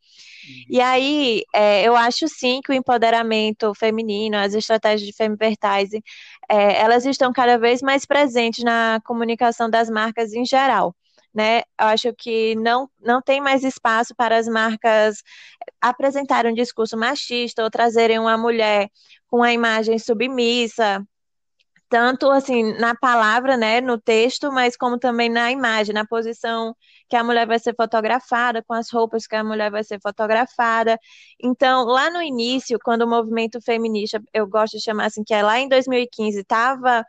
Uhum. 0.48 0.64
E 0.70 0.80
aí, 0.80 1.42
é, 1.52 1.82
eu 1.82 1.96
acho 1.96 2.28
sim 2.28 2.60
que 2.62 2.70
o 2.70 2.74
empoderamento 2.74 3.74
feminino, 3.74 4.36
as 4.36 4.54
estratégias 4.54 5.08
de 5.08 5.12
femivertising, 5.12 6.02
é, 6.48 6.80
elas 6.80 7.04
estão 7.04 7.32
cada 7.32 7.58
vez 7.58 7.82
mais 7.82 8.04
presentes 8.06 8.64
na 8.64 9.00
comunicação 9.04 9.68
das 9.70 9.90
marcas 9.90 10.32
em 10.32 10.44
geral 10.44 10.94
né? 11.36 11.58
Eu 11.78 11.86
acho 11.88 12.14
que 12.14 12.54
não, 12.56 12.88
não 12.98 13.20
tem 13.20 13.42
mais 13.42 13.62
espaço 13.62 14.14
para 14.14 14.38
as 14.38 14.48
marcas 14.48 15.22
apresentarem 15.80 16.50
um 16.50 16.54
discurso 16.54 16.96
machista 16.96 17.62
ou 17.62 17.70
trazerem 17.70 18.18
uma 18.18 18.38
mulher 18.38 18.88
com 19.28 19.42
a 19.42 19.52
imagem 19.52 19.98
submissa, 19.98 21.06
tanto 21.96 22.30
assim 22.30 22.74
na 22.74 22.94
palavra, 22.94 23.56
né, 23.56 23.80
no 23.80 23.98
texto, 23.98 24.52
mas 24.52 24.76
como 24.76 24.98
também 24.98 25.30
na 25.30 25.50
imagem, 25.50 25.94
na 25.94 26.04
posição 26.06 26.76
que 27.08 27.16
a 27.16 27.24
mulher 27.24 27.46
vai 27.46 27.58
ser 27.58 27.74
fotografada, 27.74 28.62
com 28.62 28.74
as 28.74 28.90
roupas 28.90 29.26
que 29.26 29.34
a 29.34 29.42
mulher 29.42 29.70
vai 29.70 29.82
ser 29.82 29.98
fotografada. 29.98 30.98
Então, 31.42 31.86
lá 31.86 32.10
no 32.10 32.20
início, 32.20 32.78
quando 32.84 33.02
o 33.02 33.08
movimento 33.08 33.62
feminista, 33.62 34.22
eu 34.34 34.46
gosto 34.46 34.76
de 34.76 34.82
chamar 34.84 35.06
assim, 35.06 35.24
que 35.24 35.32
é 35.32 35.42
lá 35.42 35.58
em 35.58 35.70
2015, 35.70 36.38
estava 36.40 37.02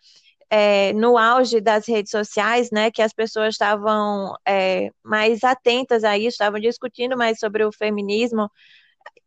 é, 0.50 0.94
no 0.94 1.17
auge 1.17 1.60
das 1.60 1.86
redes 1.86 2.12
sociais, 2.12 2.72
né, 2.72 2.89
que 2.89 3.01
as 3.01 3.12
pessoas 3.12 3.56
estavam 3.56 4.34
é, 4.48 4.89
mais 5.03 5.44
atentas 5.44 6.06
a 6.06 6.17
isso, 6.17 6.29
estavam 6.29 6.62
discutindo 6.62 7.17
mais 7.17 7.39
sobre 7.39 7.65
o 7.65 7.74
feminismo, 7.74 8.50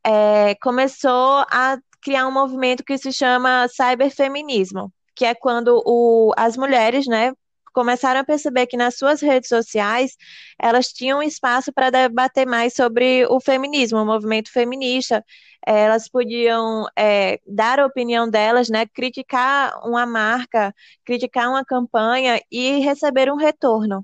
é, 0.03 0.55
começou 0.63 1.45
a 1.51 1.79
criar 2.01 2.27
um 2.27 2.33
movimento 2.33 2.83
que 2.83 2.97
se 2.97 3.13
chama 3.13 3.69
cyberfeminismo, 3.69 4.91
que 5.21 5.25
é 5.27 5.35
quando 5.35 5.83
o, 5.85 6.33
as 6.35 6.57
mulheres, 6.57 7.07
né, 7.07 7.35
começaram 7.75 8.21
a 8.21 8.25
perceber 8.25 8.67
que 8.67 8.75
nas 8.75 8.97
suas 8.97 9.21
redes 9.21 9.51
sociais 9.51 10.17
elas 10.59 10.87
tinham 10.89 11.23
espaço 11.23 11.71
para 11.75 11.91
debater 11.91 12.47
mais 12.47 12.73
sobre 12.73 13.27
o 13.27 13.39
feminismo, 13.39 13.99
o 13.99 14.07
movimento 14.07 14.51
feminista. 14.51 15.23
Elas 15.67 16.09
podiam 16.09 16.87
é, 16.97 17.39
dar 17.47 17.81
a 17.81 17.85
opinião 17.85 18.31
delas, 18.31 18.71
né, 18.71 18.87
criticar 18.87 19.79
uma 19.87 20.07
marca, 20.07 20.75
criticar 21.05 21.51
uma 21.51 21.67
campanha 21.67 22.41
e 22.51 22.79
receber 22.79 23.31
um 23.31 23.37
retorno. 23.37 24.03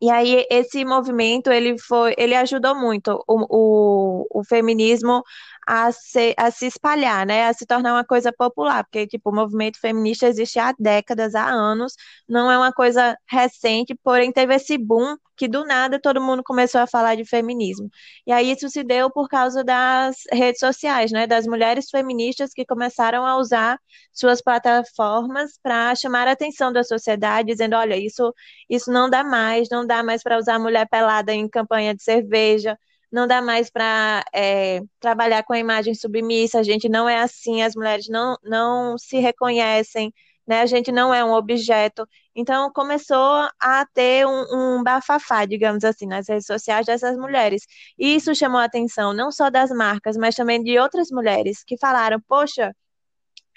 E 0.00 0.10
aí 0.10 0.44
esse 0.50 0.84
movimento 0.84 1.50
ele 1.50 1.78
foi, 1.78 2.14
ele 2.18 2.34
ajudou 2.34 2.74
muito 2.74 3.22
o, 3.28 4.26
o, 4.28 4.40
o 4.40 4.44
feminismo 4.44 5.22
a 5.66 5.90
se, 5.92 6.34
a 6.36 6.50
se 6.50 6.66
espalhar, 6.66 7.26
né, 7.26 7.46
a 7.48 7.52
se 7.52 7.66
tornar 7.66 7.92
uma 7.94 8.04
coisa 8.04 8.32
popular, 8.32 8.84
porque 8.84 9.06
tipo 9.06 9.30
o 9.30 9.34
movimento 9.34 9.78
feminista 9.80 10.26
existe 10.26 10.58
há 10.58 10.72
décadas, 10.78 11.34
há 11.34 11.46
anos, 11.48 11.94
não 12.28 12.50
é 12.50 12.56
uma 12.58 12.72
coisa 12.72 13.16
recente, 13.28 13.94
porém 14.02 14.32
teve 14.32 14.54
esse 14.54 14.76
boom 14.78 15.16
que 15.36 15.48
do 15.48 15.64
nada 15.64 16.00
todo 16.00 16.20
mundo 16.20 16.42
começou 16.44 16.80
a 16.80 16.86
falar 16.86 17.16
de 17.16 17.24
feminismo. 17.24 17.90
E 18.26 18.32
aí 18.32 18.52
isso 18.52 18.68
se 18.68 18.84
deu 18.84 19.10
por 19.10 19.28
causa 19.28 19.64
das 19.64 20.16
redes 20.32 20.60
sociais, 20.60 21.10
né, 21.12 21.26
das 21.26 21.46
mulheres 21.46 21.88
feministas 21.90 22.50
que 22.52 22.64
começaram 22.64 23.26
a 23.26 23.36
usar 23.36 23.78
suas 24.12 24.40
plataformas 24.42 25.58
para 25.62 25.94
chamar 25.94 26.28
a 26.28 26.32
atenção 26.32 26.72
da 26.72 26.84
sociedade, 26.84 27.48
dizendo, 27.48 27.76
olha, 27.76 27.96
isso 27.96 28.32
isso 28.68 28.90
não 28.92 29.08
dá 29.10 29.22
mais, 29.24 29.68
não 29.70 29.86
dá 29.86 30.02
mais 30.02 30.22
para 30.22 30.38
usar 30.38 30.58
mulher 30.58 30.88
pelada 30.88 31.32
em 31.32 31.48
campanha 31.48 31.94
de 31.94 32.02
cerveja, 32.02 32.78
não 33.10 33.26
dá 33.26 33.40
mais 33.42 33.70
para 33.70 34.24
é, 34.34 34.80
trabalhar 35.00 35.42
com 35.44 35.52
a 35.52 35.58
imagem 35.58 35.94
submissa, 35.94 36.58
a 36.60 36.62
gente 36.62 36.88
não 36.88 37.08
é 37.08 37.18
assim, 37.20 37.62
as 37.62 37.74
mulheres 37.74 38.08
não, 38.08 38.36
não 38.42 38.98
se 38.98 39.18
reconhecem, 39.18 40.12
né? 40.46 40.60
A 40.62 40.66
gente 40.66 40.92
não 40.92 41.12
é 41.14 41.24
um 41.24 41.32
objeto. 41.32 42.06
Então 42.34 42.70
começou 42.72 43.48
a 43.60 43.86
ter 43.94 44.26
um, 44.26 44.78
um 44.78 44.82
bafafá, 44.82 45.44
digamos 45.44 45.84
assim, 45.84 46.06
nas 46.06 46.28
redes 46.28 46.46
sociais 46.46 46.86
dessas 46.86 47.16
mulheres. 47.16 47.62
E 47.98 48.14
isso 48.14 48.34
chamou 48.34 48.58
a 48.60 48.64
atenção 48.64 49.12
não 49.12 49.30
só 49.30 49.50
das 49.50 49.70
marcas, 49.70 50.16
mas 50.16 50.34
também 50.34 50.62
de 50.62 50.78
outras 50.78 51.10
mulheres 51.10 51.62
que 51.64 51.78
falaram, 51.78 52.20
poxa, 52.28 52.74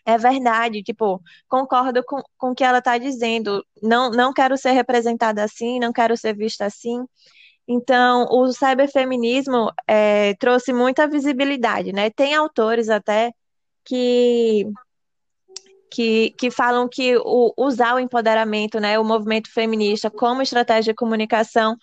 é 0.05 0.17
verdade, 0.17 0.81
tipo, 0.83 1.21
concordo 1.49 2.01
com, 2.05 2.21
com 2.37 2.51
o 2.51 2.55
que 2.55 2.63
ela 2.63 2.77
está 2.79 2.97
dizendo. 2.97 3.65
Não, 3.83 4.09
não 4.09 4.33
quero 4.33 4.57
ser 4.57 4.71
representada 4.71 5.43
assim, 5.43 5.79
não 5.79 5.91
quero 5.91 6.15
ser 6.15 6.33
vista 6.35 6.65
assim. 6.65 7.05
Então, 7.67 8.27
o 8.31 8.51
cyberfeminismo 8.53 9.71
é, 9.87 10.33
trouxe 10.35 10.71
muita 10.71 11.07
visibilidade, 11.07 11.91
né? 11.91 12.09
Tem 12.09 12.33
autores 12.33 12.89
até 12.89 13.33
que 13.83 14.65
que, 15.89 16.31
que 16.37 16.51
falam 16.51 16.87
que 16.87 17.17
o, 17.17 17.53
usar 17.57 17.95
o 17.95 17.99
empoderamento, 17.99 18.79
né, 18.79 18.99
o 18.99 19.03
movimento 19.03 19.49
feminista 19.51 20.11
como 20.11 20.41
estratégia 20.41 20.93
de 20.93 20.97
comunicação 20.97 21.77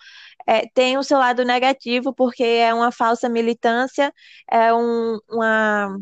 é, 0.47 0.67
tem 0.73 0.97
o 0.97 1.03
seu 1.03 1.17
lado 1.17 1.43
negativo, 1.43 2.13
porque 2.13 2.43
é 2.43 2.73
uma 2.73 2.91
falsa 2.91 3.27
militância, 3.27 4.13
é 4.49 4.73
um, 4.73 5.17
uma, 5.29 5.97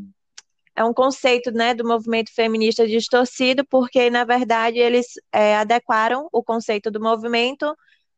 é 0.75 0.83
um 0.83 0.93
conceito 0.93 1.51
né, 1.51 1.73
do 1.73 1.87
movimento 1.87 2.33
feminista 2.33 2.85
distorcido, 2.85 3.65
porque, 3.65 4.09
na 4.09 4.25
verdade, 4.25 4.79
eles 4.79 5.13
é, 5.31 5.55
adequaram 5.55 6.27
o 6.31 6.43
conceito 6.43 6.91
do 6.91 7.01
movimento 7.01 7.73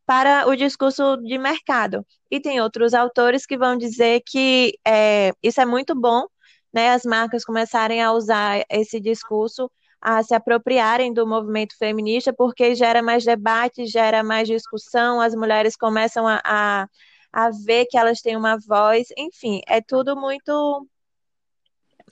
para 0.06 0.48
o 0.48 0.56
discurso 0.56 1.18
de 1.18 1.38
mercado. 1.38 2.06
E 2.30 2.40
tem 2.40 2.62
outros 2.62 2.94
autores 2.94 3.46
que 3.46 3.58
vão 3.58 3.78
dizer 3.78 4.22
que 4.26 4.78
é, 4.86 5.32
isso 5.42 5.60
é 5.60 5.66
muito 5.66 5.96
bom, 5.96 6.26
né, 6.74 6.92
as 6.92 7.04
marcas 7.04 7.44
começarem 7.44 8.02
a 8.02 8.12
usar 8.12 8.64
esse 8.70 9.00
discurso, 9.00 9.72
a 10.02 10.22
se 10.22 10.36
apropriarem 10.36 11.14
do 11.14 11.26
movimento 11.26 11.76
feminista, 11.78 12.34
porque 12.34 12.76
gera 12.76 13.02
mais 13.02 13.24
debate, 13.24 13.88
gera 13.88 14.24
mais 14.24 14.48
discussão, 14.48 15.20
as 15.20 15.34
mulheres 15.34 15.76
começam 15.76 16.28
a, 16.28 16.42
a, 16.44 16.88
a 17.32 17.50
ver 17.50 17.86
que 17.86 17.98
elas 17.98 18.22
têm 18.22 18.36
uma 18.36 18.58
voz, 18.58 19.08
enfim, 19.18 19.62
é 19.68 19.82
tudo 19.82 20.16
muito, 20.16 20.88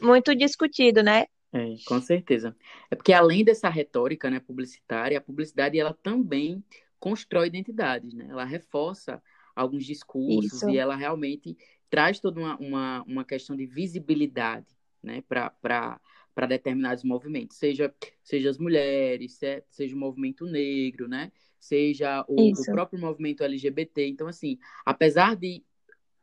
muito 0.02 0.34
discutido, 0.34 1.04
né? 1.04 1.26
É, 1.54 1.76
com 1.86 2.02
certeza. 2.02 2.56
É 2.90 2.96
porque 2.96 3.14
além 3.14 3.44
dessa 3.44 3.70
retórica 3.70 4.28
né, 4.28 4.40
publicitária, 4.40 5.20
a 5.20 5.22
publicidade 5.22 5.78
ela 5.78 5.96
também 6.02 6.64
constrói 7.04 7.48
identidades, 7.48 8.14
né? 8.14 8.28
Ela 8.30 8.46
reforça 8.46 9.22
alguns 9.54 9.86
discursos 9.86 10.54
Isso. 10.54 10.70
e 10.70 10.78
ela 10.78 10.96
realmente 10.96 11.58
traz 11.90 12.18
toda 12.18 12.40
uma, 12.40 12.58
uma, 12.60 13.04
uma 13.04 13.26
questão 13.26 13.58
de 13.58 13.66
visibilidade, 13.66 14.68
né, 15.04 15.22
para 15.28 16.00
determinados 16.48 17.04
movimentos, 17.04 17.58
seja, 17.58 17.94
seja 18.24 18.50
as 18.50 18.58
mulheres, 18.58 19.38
seja 19.70 19.94
o 19.94 20.00
movimento 20.00 20.46
negro, 20.46 21.10
né, 21.10 21.30
seja 21.60 22.24
o, 22.26 22.52
o, 22.52 22.66
próprio 22.68 22.98
movimento 22.98 23.44
LGBT. 23.44 24.08
Então, 24.08 24.26
assim, 24.26 24.58
apesar 24.86 25.36
de 25.36 25.62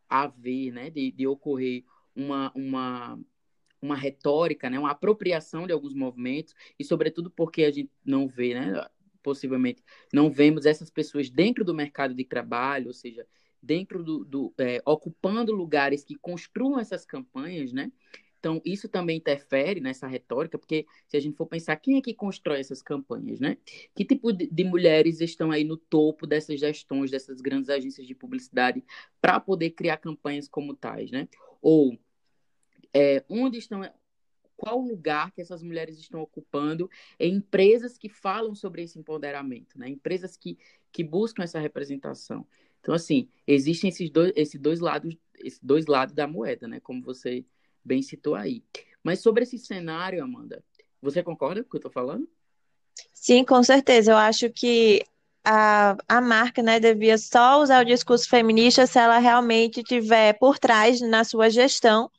haver, 0.09 0.73
né, 0.73 0.89
de, 0.89 1.13
de 1.13 1.27
ocorrer 1.27 1.85
uma, 2.17 2.51
uma, 2.55 3.21
uma 3.83 3.97
retórica, 3.97 4.71
né, 4.71 4.79
uma 4.79 4.93
apropriação 4.93 5.67
de 5.67 5.75
alguns 5.75 5.93
movimentos, 5.93 6.55
e 6.79 6.85
sobretudo 6.85 7.31
porque 7.31 7.65
a 7.65 7.71
gente 7.71 7.91
não 8.03 8.27
vê, 8.27 8.55
né, 8.55 8.89
possivelmente 9.23 9.83
não 10.13 10.31
vemos 10.31 10.67
essas 10.67 10.91
pessoas 10.91 11.31
dentro 11.31 11.65
do 11.65 11.75
mercado 11.75 12.15
de 12.15 12.25
trabalho, 12.25 12.89
ou 12.89 12.95
seja, 12.95 13.27
dentro 13.63 14.03
do, 14.03 14.25
do 14.25 14.55
é, 14.59 14.83
ocupando 14.87 15.53
lugares 15.53 16.05
que 16.05 16.17
construam 16.17 16.79
essas 16.79 17.05
campanhas, 17.05 17.73
né? 17.73 17.93
Então, 18.41 18.61
isso 18.65 18.89
também 18.89 19.19
interfere 19.19 19.81
nessa 19.81 20.07
retórica, 20.07 20.59
porque 20.59 20.87
se 21.07 21.15
a 21.15 21.21
gente 21.21 21.37
for 21.37 21.47
pensar 21.47 21.77
quem 21.77 21.99
é 21.99 22.01
que 22.01 22.15
constrói 22.15 22.59
essas 22.59 22.81
campanhas, 22.81 23.39
né? 23.39 23.59
Que 23.95 24.03
tipo 24.03 24.33
de, 24.33 24.47
de 24.47 24.65
mulheres 24.65 25.21
estão 25.21 25.51
aí 25.51 25.63
no 25.63 25.77
topo 25.77 26.27
dessas 26.27 26.59
gestões, 26.59 27.11
dessas 27.11 27.43
grandes 27.43 27.69
agências 27.69 28.07
de 28.07 28.15
publicidade, 28.15 28.83
para 29.21 29.39
poder 29.39 29.71
criar 29.73 29.99
campanhas 29.99 30.49
como 30.49 30.75
tais, 30.75 31.11
né? 31.11 31.29
Ou 31.61 31.99
é, 32.95 33.23
onde 33.29 33.59
estão 33.59 33.83
qual 34.61 34.79
lugar 34.79 35.33
que 35.33 35.41
essas 35.41 35.63
mulheres 35.63 35.99
estão 35.99 36.21
ocupando 36.21 36.91
em 37.19 37.37
empresas 37.37 37.97
que 37.97 38.11
falam 38.11 38.55
sobre 38.55 38.83
esse 38.83 38.99
empoderamento, 38.99 39.79
né? 39.79 39.89
Empresas 39.89 40.37
que, 40.37 40.59
que 40.93 41.03
buscam 41.03 41.43
essa 41.43 41.59
representação. 41.59 42.47
Então, 42.79 42.95
assim, 42.95 43.27
existem 43.47 43.89
esses 43.89 44.11
dois, 44.11 44.35
esses 44.37 44.61
dois 44.61 44.79
lados, 44.79 45.17
esses 45.39 45.59
dois 45.63 45.87
lados 45.87 46.15
da 46.15 46.27
moeda, 46.27 46.69
né? 46.69 46.79
Como 46.79 47.03
você 47.03 47.43
bem 47.83 48.03
citou 48.03 48.35
aí. 48.35 48.63
Mas 49.03 49.21
sobre 49.21 49.45
esse 49.45 49.57
cenário, 49.57 50.23
Amanda, 50.23 50.63
você 51.01 51.23
concorda 51.23 51.63
com 51.63 51.69
o 51.69 51.71
que 51.71 51.77
eu 51.77 51.79
estou 51.79 51.93
falando? 51.93 52.29
Sim, 53.15 53.43
com 53.43 53.63
certeza. 53.63 54.13
Eu 54.13 54.19
acho 54.19 54.51
que 54.51 55.03
a, 55.43 55.97
a 56.07 56.21
marca, 56.21 56.63
né, 56.63 56.79
devia 56.79 57.17
só 57.17 57.63
usar 57.63 57.81
o 57.81 57.87
discurso 57.87 58.29
feminista 58.29 58.87
se 58.87 58.99
ela 58.99 59.17
realmente 59.17 59.83
tiver 59.83 60.35
por 60.35 60.59
trás 60.59 61.01
na 61.01 61.25
sua 61.25 61.49
gestão 61.49 62.11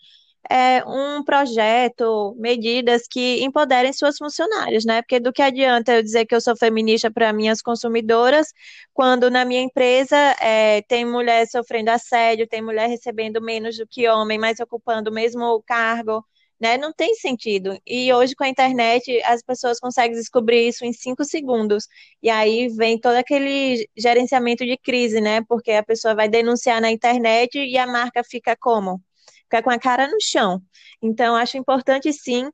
é, 0.50 0.84
um 0.86 1.24
projeto, 1.24 2.36
medidas 2.38 3.04
que 3.10 3.44
empoderem 3.44 3.94
suas 3.94 4.18
funcionárias, 4.18 4.86
né? 4.86 5.02
Porque 5.02 5.20
do 5.20 5.32
que 5.32 5.42
adianta 5.42 5.94
eu 5.94 6.04
dizer 6.04 6.26
que 6.26 6.36
eu 6.36 6.42
sou 6.42 6.56
feminista 6.58 7.12
para 7.12 7.32
minhas 7.34 7.62
consumidoras, 7.62 8.48
quando 8.94 9.30
na 9.30 9.46
minha 9.46 9.62
empresa 9.62 10.16
é, 10.40 10.82
tem 10.84 11.06
mulher 11.06 11.48
sofrendo 11.48 11.92
assédio, 11.92 12.48
tem 12.48 12.62
mulher 12.62 12.88
recebendo 12.90 13.42
menos 13.42 13.78
do 13.78 13.88
que 13.88 14.08
homem, 14.10 14.38
mas 14.38 14.60
ocupando 14.60 15.10
o 15.10 15.14
mesmo 15.14 15.62
cargo, 15.66 16.26
né? 16.60 16.78
Não 16.78 16.94
tem 16.94 17.16
sentido. 17.16 17.78
E 17.86 18.14
hoje 18.14 18.36
com 18.36 18.44
a 18.44 18.50
internet 18.50 19.22
as 19.24 19.42
pessoas 19.42 19.80
conseguem 19.80 20.18
descobrir 20.18 20.68
isso 20.68 20.86
em 20.86 20.94
cinco 20.94 21.24
segundos. 21.26 21.88
E 22.22 22.30
aí 22.30 22.68
vem 22.70 23.00
todo 23.00 23.16
aquele 23.16 23.88
gerenciamento 23.98 24.66
de 24.66 24.78
crise, 24.78 25.22
né? 25.22 25.42
Porque 25.48 25.72
a 25.72 25.84
pessoa 25.84 26.16
vai 26.16 26.28
denunciar 26.30 26.82
na 26.82 26.92
internet 26.92 27.58
e 27.58 27.78
a 27.78 27.88
marca 27.88 28.24
fica 28.24 28.56
como? 28.56 29.02
Ficar 29.52 29.62
com 29.62 29.70
a 29.70 29.78
cara 29.78 30.08
no 30.08 30.18
chão. 30.22 30.62
Então, 31.02 31.36
acho 31.36 31.58
importante 31.58 32.12
sim 32.14 32.50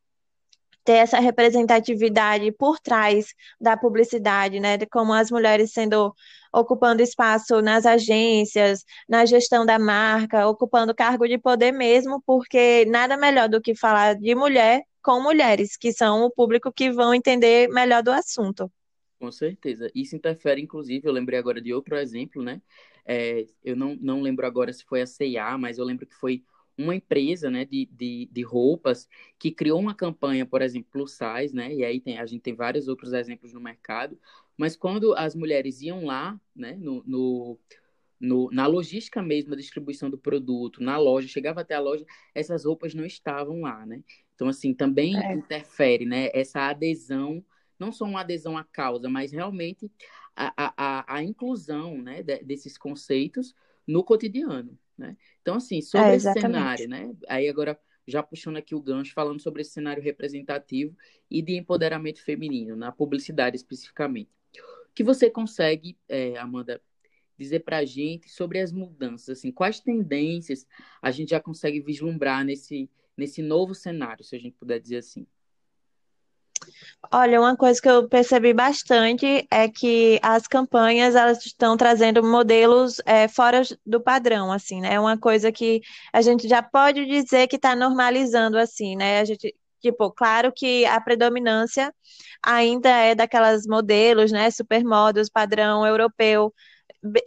ter 0.84 0.94
essa 0.94 1.20
representatividade 1.20 2.52
por 2.54 2.80
trás 2.80 3.34
da 3.60 3.78
publicidade, 3.78 4.60
né, 4.60 4.78
de 4.78 4.86
como 4.88 5.14
as 5.14 5.30
mulheres 5.30 5.72
sendo 5.74 6.14
ocupando 6.52 7.04
espaço 7.04 7.62
nas 7.62 7.86
agências, 7.86 8.84
na 9.08 9.26
gestão 9.26 9.66
da 9.66 9.78
marca, 9.78 10.48
ocupando 10.48 10.96
cargo 10.96 11.28
de 11.28 11.38
poder 11.38 11.74
mesmo, 11.74 12.24
porque 12.26 12.86
nada 12.86 13.18
melhor 13.18 13.50
do 13.50 13.62
que 13.62 13.76
falar 13.76 14.16
de 14.16 14.34
mulher 14.34 14.82
com 15.04 15.22
mulheres, 15.22 15.76
que 15.78 15.92
são 15.92 16.24
o 16.24 16.32
público 16.32 16.72
que 16.72 16.90
vão 16.90 17.14
entender 17.14 17.68
melhor 17.68 18.02
do 18.02 18.12
assunto. 18.12 18.72
Com 19.20 19.32
certeza. 19.32 19.92
Isso 19.94 20.16
interfere, 20.16 20.62
inclusive, 20.62 21.06
eu 21.06 21.12
lembrei 21.12 21.38
agora 21.38 21.62
de 21.62 21.74
outro 21.74 21.98
exemplo, 21.98 22.42
né? 22.42 22.62
É, 23.06 23.46
eu 23.64 23.76
não, 23.76 23.98
não 24.00 24.22
lembro 24.22 24.46
agora 24.46 24.72
se 24.72 24.84
foi 24.86 25.02
a 25.02 25.08
CIA, 25.08 25.58
mas 25.58 25.78
eu 25.78 25.86
lembro 25.86 26.06
que 26.06 26.16
foi 26.16 26.44
uma 26.78 26.96
empresa 26.96 27.50
né, 27.50 27.66
de, 27.66 27.88
de, 27.92 28.30
de, 28.32 28.42
roupas 28.44 29.08
que 29.40 29.52
criou 29.52 29.80
uma 29.80 29.96
campanha, 29.96 30.46
por 30.46 30.62
exemplo, 30.62 30.90
plus 30.92 31.12
size, 31.12 31.56
né? 31.56 31.74
E 31.74 31.84
aí 31.84 32.00
tem, 32.00 32.20
a 32.20 32.26
gente 32.26 32.42
tem 32.42 32.54
vários 32.54 32.88
outros 32.88 33.14
exemplos 33.14 33.52
no 33.52 33.60
mercado, 33.60 34.18
mas 34.56 34.76
quando 34.76 35.14
as 35.16 35.36
mulheres 35.36 35.82
iam 35.82 36.06
lá, 36.06 36.40
né, 36.56 36.78
no, 36.80 37.04
no, 37.06 37.60
no, 38.20 38.52
na 38.52 38.68
logística 38.68 39.22
mesmo, 39.22 39.52
da 39.52 39.56
distribuição 39.56 40.10
do 40.10 40.18
produto, 40.18 40.84
na 40.84 40.98
loja, 40.98 41.28
chegava 41.28 41.62
até 41.62 41.74
a 41.74 41.80
loja, 41.80 42.06
essas 42.34 42.66
roupas 42.66 42.94
não 42.94 43.06
estavam 43.06 43.62
lá, 43.62 43.86
né? 43.86 44.04
Então, 44.36 44.48
assim, 44.48 44.74
também 44.74 45.18
é. 45.18 45.34
interfere, 45.34 46.06
né? 46.06 46.30
Essa 46.32 46.70
adesão, 46.70 47.44
não 47.80 47.92
só 47.92 48.06
uma 48.06 48.22
adesão 48.22 48.56
à 48.56 48.64
causa, 48.64 49.10
mas 49.10 49.32
realmente 49.32 49.92
a, 50.36 50.54
a, 50.56 51.16
a 51.16 51.24
inclusão 51.24 52.00
né, 52.00 52.22
desses 52.22 52.78
conceitos 52.78 53.56
no 53.88 54.04
cotidiano, 54.04 54.78
né? 54.98 55.16
Então, 55.42 55.56
assim, 55.56 55.82
sobre 55.82 56.12
é, 56.12 56.16
esse 56.16 56.34
cenário, 56.34 56.88
né? 56.88 57.14
Aí 57.28 57.48
agora, 57.48 57.80
já 58.08 58.24
puxando 58.24 58.58
aqui 58.58 58.74
o 58.74 58.82
gancho, 58.82 59.14
falando 59.14 59.40
sobre 59.40 59.62
esse 59.62 59.72
cenário 59.72 60.02
representativo 60.02 60.96
e 61.30 61.42
de 61.42 61.56
empoderamento 61.56 62.24
feminino, 62.24 62.76
na 62.76 62.92
publicidade 62.92 63.56
especificamente. 63.56 64.30
O 64.90 64.94
que 64.94 65.04
você 65.04 65.30
consegue, 65.30 65.98
é, 66.08 66.38
Amanda, 66.38 66.82
dizer 67.38 67.60
para 67.60 67.78
a 67.78 67.86
gente 67.86 68.30
sobre 68.30 68.60
as 68.60 68.72
mudanças, 68.72 69.38
assim, 69.38 69.52
quais 69.52 69.80
tendências 69.80 70.66
a 71.02 71.12
gente 71.12 71.30
já 71.30 71.40
consegue 71.40 71.80
vislumbrar 71.80 72.44
nesse, 72.44 72.90
nesse 73.16 73.42
novo 73.42 73.76
cenário, 73.76 74.24
se 74.24 74.36
a 74.36 74.40
gente 74.40 74.56
puder 74.58 74.80
dizer 74.80 74.98
assim? 74.98 75.28
Olha, 77.12 77.40
uma 77.40 77.56
coisa 77.56 77.82
que 77.82 77.88
eu 77.88 78.08
percebi 78.10 78.54
bastante 78.54 79.48
é 79.50 79.70
que 79.70 80.20
as 80.22 80.46
campanhas 80.48 81.16
elas 81.16 81.46
estão 81.46 81.78
trazendo 81.78 82.22
modelos 82.24 83.00
é, 83.06 83.28
fora 83.28 83.62
do 83.86 84.02
padrão, 84.02 84.52
assim, 84.52 84.82
né? 84.82 84.96
É 84.96 85.00
uma 85.00 85.18
coisa 85.18 85.52
que 85.52 85.82
a 86.12 86.22
gente 86.22 86.48
já 86.48 86.62
pode 86.62 87.06
dizer 87.06 87.48
que 87.48 87.56
está 87.56 87.76
normalizando, 87.76 88.58
assim, 88.58 88.96
né? 88.96 89.20
A 89.22 89.26
gente, 89.26 89.56
tipo, 89.82 90.12
claro 90.12 90.52
que 90.54 90.86
a 90.86 91.00
predominância 91.00 91.94
ainda 92.44 92.90
é 92.90 93.16
daquelas 93.16 93.66
modelos, 93.66 94.32
né? 94.32 94.52
Supermodos, 94.52 95.30
padrão 95.30 95.86
europeu, 95.88 96.54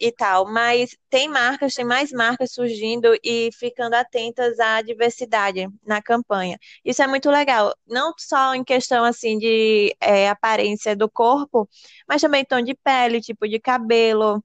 e 0.00 0.12
tal, 0.12 0.46
mas 0.46 0.96
tem 1.08 1.28
marcas, 1.28 1.74
tem 1.74 1.84
mais 1.84 2.12
marcas 2.12 2.52
surgindo 2.52 3.14
e 3.24 3.50
ficando 3.52 3.94
atentas 3.94 4.58
à 4.60 4.82
diversidade 4.82 5.68
na 5.84 6.02
campanha. 6.02 6.58
Isso 6.84 7.02
é 7.02 7.06
muito 7.06 7.30
legal, 7.30 7.74
não 7.86 8.12
só 8.18 8.54
em 8.54 8.64
questão 8.64 9.04
assim 9.04 9.38
de 9.38 9.94
é, 10.00 10.28
aparência 10.28 10.94
do 10.96 11.08
corpo, 11.10 11.68
mas 12.08 12.20
também 12.22 12.44
tom 12.44 12.62
de 12.62 12.74
pele, 12.74 13.20
tipo 13.20 13.48
de 13.48 13.58
cabelo, 13.60 14.42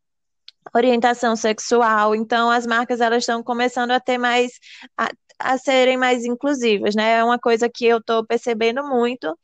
orientação 0.73 1.35
sexual. 1.35 2.15
Então, 2.15 2.49
as 2.49 2.65
marcas 2.65 3.01
elas 3.01 3.19
estão 3.23 3.43
começando 3.43 3.91
a 3.91 3.99
ter 3.99 4.17
mais 4.17 4.51
a, 4.97 5.09
a 5.39 5.57
serem 5.57 5.97
mais 5.97 6.25
inclusivas, 6.25 6.95
né? 6.95 7.13
É 7.19 7.23
uma 7.23 7.39
coisa 7.39 7.69
que 7.69 7.85
eu 7.85 7.97
estou 7.97 8.25
percebendo 8.25 8.83
muito. 8.87 9.37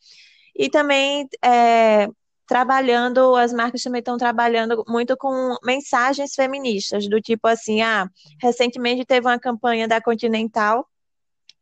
E 0.55 0.69
também 0.69 1.27
é, 1.43 2.07
trabalhando, 2.51 3.33
as 3.37 3.53
marcas 3.53 3.81
também 3.81 3.99
estão 3.99 4.17
trabalhando 4.17 4.83
muito 4.85 5.15
com 5.15 5.55
mensagens 5.63 6.33
feministas, 6.35 7.07
do 7.07 7.21
tipo 7.21 7.47
assim, 7.47 7.81
ah, 7.81 8.09
recentemente 8.41 9.05
teve 9.05 9.25
uma 9.25 9.39
campanha 9.39 9.87
da 9.87 10.01
Continental, 10.01 10.85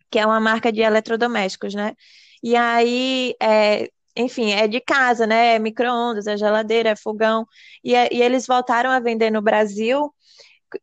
que 0.10 0.18
é 0.18 0.26
uma 0.26 0.40
marca 0.40 0.72
de 0.72 0.82
eletrodomésticos, 0.82 1.76
né? 1.76 1.94
E 2.42 2.56
aí, 2.56 3.36
é, 3.40 3.88
enfim, 4.18 4.52
é 4.52 4.68
de 4.68 4.82
casa, 4.82 5.28
né? 5.28 5.58
É 5.58 5.60
micro-ondas, 5.60 6.26
é 6.26 6.36
geladeira, 6.36 6.90
é 6.90 6.96
fogão, 6.96 7.46
e, 7.84 7.94
é, 7.94 8.10
e 8.12 8.20
eles 8.24 8.48
voltaram 8.48 8.90
a 8.90 9.00
vender 9.00 9.30
no 9.30 9.44
Brasil, 9.44 10.12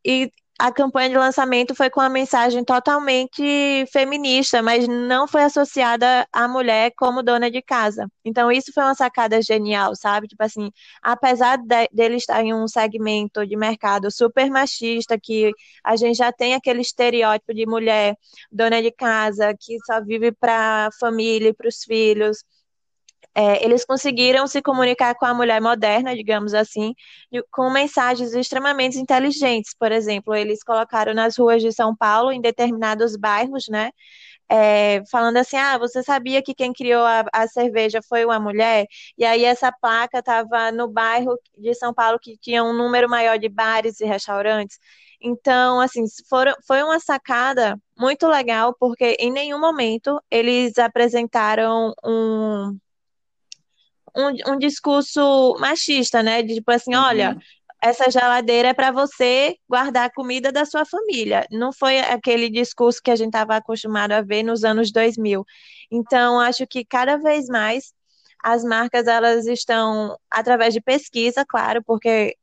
e 0.05 0.31
a 0.59 0.73
campanha 0.73 1.11
de 1.11 1.17
lançamento 1.19 1.75
foi 1.75 1.91
com 1.91 2.01
uma 2.01 2.09
mensagem 2.09 2.65
totalmente 2.65 3.85
feminista, 3.93 4.63
mas 4.63 4.89
não 4.89 5.29
foi 5.29 5.43
associada 5.43 6.27
à 6.33 6.49
mulher 6.49 6.93
como 6.97 7.23
dona 7.23 7.51
de 7.51 7.61
casa. 7.61 8.09
Então, 8.25 8.51
isso 8.51 8.73
foi 8.73 8.83
uma 8.85 8.95
sacada 8.95 9.41
genial, 9.43 9.95
sabe? 9.95 10.27
Tipo 10.29 10.43
assim, 10.43 10.71
apesar 11.03 11.59
de, 11.59 11.89
dele 11.93 12.17
estar 12.17 12.43
em 12.43 12.55
um 12.55 12.67
segmento 12.67 13.47
de 13.47 13.57
mercado 13.57 14.11
super 14.11 14.51
machista, 14.51 15.19
que 15.23 15.53
a 15.85 15.95
gente 15.97 16.17
já 16.17 16.33
tem 16.33 16.55
aquele 16.55 16.81
estereótipo 16.81 17.53
de 17.53 17.67
mulher 17.67 18.17
dona 18.51 18.81
de 18.83 18.91
casa, 18.91 19.55
que 19.59 19.77
só 19.85 20.03
vive 20.03 20.33
para 20.33 20.87
a 20.87 20.91
família 20.99 21.51
e 21.51 21.55
para 21.55 21.69
os 21.69 21.83
filhos 21.85 22.39
é, 23.35 23.65
eles 23.65 23.85
conseguiram 23.85 24.47
se 24.47 24.63
comunicar 24.63 25.15
com 25.15 25.27
a 25.27 25.35
mulher 25.35 25.61
moderna, 25.61 26.15
digamos 26.15 26.55
assim, 26.55 26.95
com 27.51 27.71
mensagens 27.71 28.35
extremamente 28.35 28.99
inteligentes. 28.99 29.75
Por 29.79 29.93
exemplo, 29.93 30.35
eles 30.35 30.63
colocaram 30.63 31.15
nas 31.15 31.37
ruas 31.37 31.63
de 31.63 31.73
São 31.73 31.95
Paulo, 31.97 32.33
em 32.33 32.41
determinados 32.41 33.17
bairros, 33.17 33.67
né? 33.69 33.91
É, 34.49 35.03
falando 35.11 35.39
assim, 35.39 35.57
ah, 35.57 35.77
você 35.79 36.03
sabia 36.03 36.43
que 36.43 36.55
quem 36.55 36.73
criou 36.73 37.05
a, 37.05 37.25
a, 37.33 37.49
cerveja 37.49 38.01
foi 38.09 38.25
uma 38.25 38.39
mulher? 38.39 38.87
E 39.19 39.25
aí 39.25 39.45
essa 39.45 39.73
placa 39.73 40.21
estava 40.21 40.71
no 40.71 40.89
bairro 40.89 41.37
de 41.59 41.75
São 41.75 41.93
Paulo 41.93 42.19
que 42.21 42.37
tinha 42.39 42.63
um 42.63 42.73
número 42.73 43.09
maior 43.09 43.39
de 43.39 43.49
bares 43.49 44.01
e 44.01 44.07
restaurantes. 44.07 44.79
Então, 45.21 45.81
assim, 45.81 46.05
foram, 46.29 46.55
foi 46.67 46.83
uma 46.83 47.01
sacada 47.01 47.77
muito 47.99 48.27
legal, 48.29 48.75
porque 48.79 49.17
em 49.19 49.33
nenhum 49.33 49.59
momento 49.59 50.21
eles 50.31 50.79
apresentaram 50.79 51.93
um, 52.05 52.79
um, 54.17 54.55
um 54.55 54.59
discurso 54.59 55.57
machista, 55.61 56.23
né? 56.23 56.43
De 56.43 56.55
tipo 56.55 56.71
assim, 56.71 56.95
uhum. 56.95 57.03
olha, 57.03 57.39
essa 57.83 58.11
geladeira 58.11 58.69
é 58.69 58.75
para 58.75 58.91
você 58.91 59.57
guardar 59.69 60.07
a 60.07 60.13
comida 60.13 60.51
da 60.51 60.65
sua 60.65 60.85
família. 60.85 61.47
Não 61.51 61.73
foi 61.73 61.99
aquele 62.01 62.51
discurso 62.51 63.01
que 63.03 63.11
a 63.11 63.17
gente 63.17 63.29
estava 63.29 63.57
acostumado 63.57 64.13
a 64.13 64.23
ver 64.23 64.43
nos 64.43 64.65
anos 64.65 64.91
2000. 64.91 65.45
Então, 65.91 66.41
acho 66.41 66.67
que 66.67 66.85
cada 66.85 67.17
vez 67.17 67.47
mais 67.47 67.93
as 68.43 68.65
marcas 68.65 69.07
elas 69.07 69.47
estão 69.47 70.17
através 70.31 70.73
de 70.73 70.81
pesquisa, 70.81 71.45
claro, 71.47 71.83
porque 71.85 72.37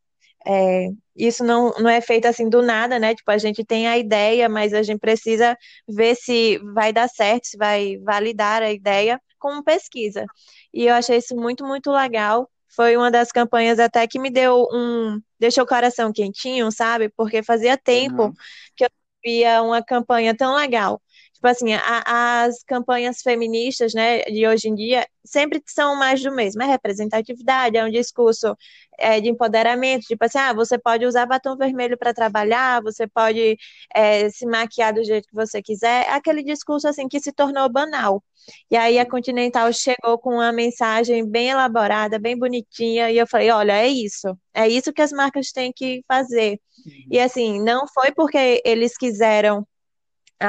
é, 0.45 0.87
isso 1.15 1.43
não, 1.43 1.71
não 1.79 1.89
é 1.89 2.01
feito 2.01 2.25
assim 2.25 2.49
do 2.49 2.61
nada, 2.61 2.99
né? 2.99 3.15
Tipo, 3.15 3.31
a 3.31 3.37
gente 3.37 3.63
tem 3.63 3.87
a 3.87 3.97
ideia, 3.97 4.49
mas 4.49 4.73
a 4.73 4.81
gente 4.83 4.99
precisa 4.99 5.57
ver 5.87 6.15
se 6.15 6.59
vai 6.73 6.91
dar 6.91 7.07
certo, 7.07 7.45
se 7.47 7.57
vai 7.57 7.97
validar 7.99 8.61
a 8.63 8.71
ideia 8.71 9.21
com 9.39 9.61
pesquisa. 9.63 10.25
E 10.73 10.85
eu 10.87 10.93
achei 10.95 11.17
isso 11.17 11.35
muito, 11.35 11.65
muito 11.65 11.91
legal. 11.91 12.49
Foi 12.75 12.97
uma 12.97 13.11
das 13.11 13.31
campanhas 13.31 13.79
até 13.79 14.07
que 14.07 14.19
me 14.19 14.31
deu 14.31 14.67
um. 14.71 15.19
deixou 15.39 15.63
o 15.63 15.67
coração 15.67 16.11
quentinho, 16.11 16.71
sabe? 16.71 17.09
Porque 17.09 17.43
fazia 17.43 17.77
tempo 17.77 18.23
uhum. 18.23 18.33
que 18.75 18.85
eu 18.85 18.89
via 19.23 19.61
uma 19.61 19.83
campanha 19.83 20.35
tão 20.35 20.55
legal. 20.55 21.01
Tipo 21.43 21.51
assim, 21.51 21.73
a, 21.73 22.45
as 22.45 22.63
campanhas 22.63 23.21
feministas, 23.21 23.93
né, 23.93 24.21
de 24.21 24.47
hoje 24.47 24.69
em 24.69 24.75
dia, 24.75 25.05
sempre 25.25 25.61
são 25.67 25.93
mais 25.93 26.23
do 26.23 26.31
mesmo. 26.33 26.63
É 26.63 26.65
representatividade, 26.65 27.75
é 27.75 27.83
um 27.83 27.91
discurso 27.91 28.55
é, 28.97 29.19
de 29.19 29.27
empoderamento, 29.27 30.03
tipo 30.03 30.23
assim, 30.23 30.37
ah, 30.37 30.53
você 30.53 30.79
pode 30.79 31.05
usar 31.05 31.25
batom 31.25 31.57
vermelho 31.57 31.97
para 31.97 32.13
trabalhar, 32.13 32.81
você 32.81 33.05
pode 33.07 33.57
é, 33.93 34.29
se 34.29 34.45
maquiar 34.45 34.93
do 34.93 35.03
jeito 35.03 35.27
que 35.27 35.35
você 35.35 35.61
quiser. 35.61 36.05
É 36.07 36.13
aquele 36.13 36.43
discurso, 36.43 36.87
assim, 36.87 37.09
que 37.09 37.19
se 37.19 37.33
tornou 37.33 37.67
banal. 37.67 38.23
E 38.71 38.77
aí 38.77 38.97
a 38.97 39.05
Continental 39.05 39.71
chegou 39.73 40.17
com 40.17 40.35
uma 40.35 40.53
mensagem 40.53 41.29
bem 41.29 41.49
elaborada, 41.49 42.17
bem 42.17 42.37
bonitinha, 42.37 43.11
e 43.11 43.17
eu 43.17 43.27
falei, 43.27 43.51
olha, 43.51 43.73
é 43.73 43.89
isso. 43.89 44.27
É 44.53 44.65
isso 44.69 44.93
que 44.93 45.01
as 45.01 45.11
marcas 45.11 45.51
têm 45.51 45.73
que 45.75 46.05
fazer. 46.07 46.57
Uhum. 46.85 47.07
E 47.11 47.19
assim, 47.19 47.61
não 47.61 47.85
foi 47.93 48.13
porque 48.13 48.61
eles 48.63 48.95
quiseram 48.97 49.67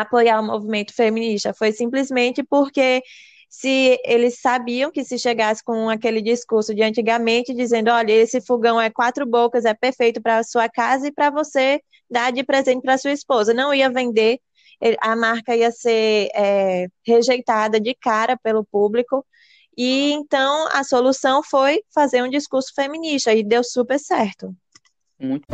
apoiar 0.03 0.41
o 0.41 0.47
movimento 0.47 0.95
feminista, 0.95 1.55
foi 1.55 1.73
simplesmente 1.73 2.43
porque 2.43 3.03
se 3.49 4.01
eles 4.05 4.41
sabiam 4.41 4.91
que 4.91 5.05
se 5.05 5.17
chegasse 5.17 5.63
com 5.63 5.89
aquele 5.89 6.21
discurso 6.21 6.75
de 6.75 6.83
antigamente, 6.83 7.55
dizendo, 7.55 7.89
olha, 7.89 8.13
esse 8.13 8.41
fogão 8.41 8.81
é 8.81 8.91
quatro 8.91 9.25
bocas, 9.25 9.65
é 9.65 9.73
perfeito 9.73 10.21
para 10.21 10.39
a 10.39 10.43
sua 10.43 10.69
casa 10.69 11.07
e 11.07 11.13
para 11.13 11.31
você 11.31 11.81
dar 12.11 12.33
de 12.33 12.43
presente 12.43 12.83
para 12.83 12.99
sua 12.99 13.13
esposa, 13.13 13.55
não 13.55 13.73
ia 13.73 13.89
vender, 13.89 14.41
a 15.01 15.15
marca 15.15 15.55
ia 15.55 15.71
ser 15.71 16.29
é, 16.35 16.89
rejeitada 17.07 17.81
de 17.81 17.95
cara 17.95 18.37
pelo 18.37 18.65
público, 18.65 19.25
e 19.77 20.11
então 20.13 20.69
a 20.73 20.83
solução 20.83 21.43
foi 21.43 21.81
fazer 21.95 22.23
um 22.23 22.29
discurso 22.29 22.73
feminista, 22.75 23.33
e 23.33 23.45
deu 23.45 23.63
super 23.63 24.01
certo. 24.01 24.53
Muito 25.19 25.45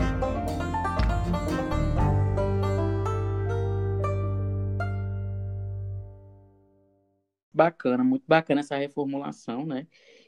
bacana, 7.61 8.03
muito 8.03 8.25
bacana 8.27 8.61
essa 8.61 8.77
reformulação, 8.77 9.66
né? 9.66 9.87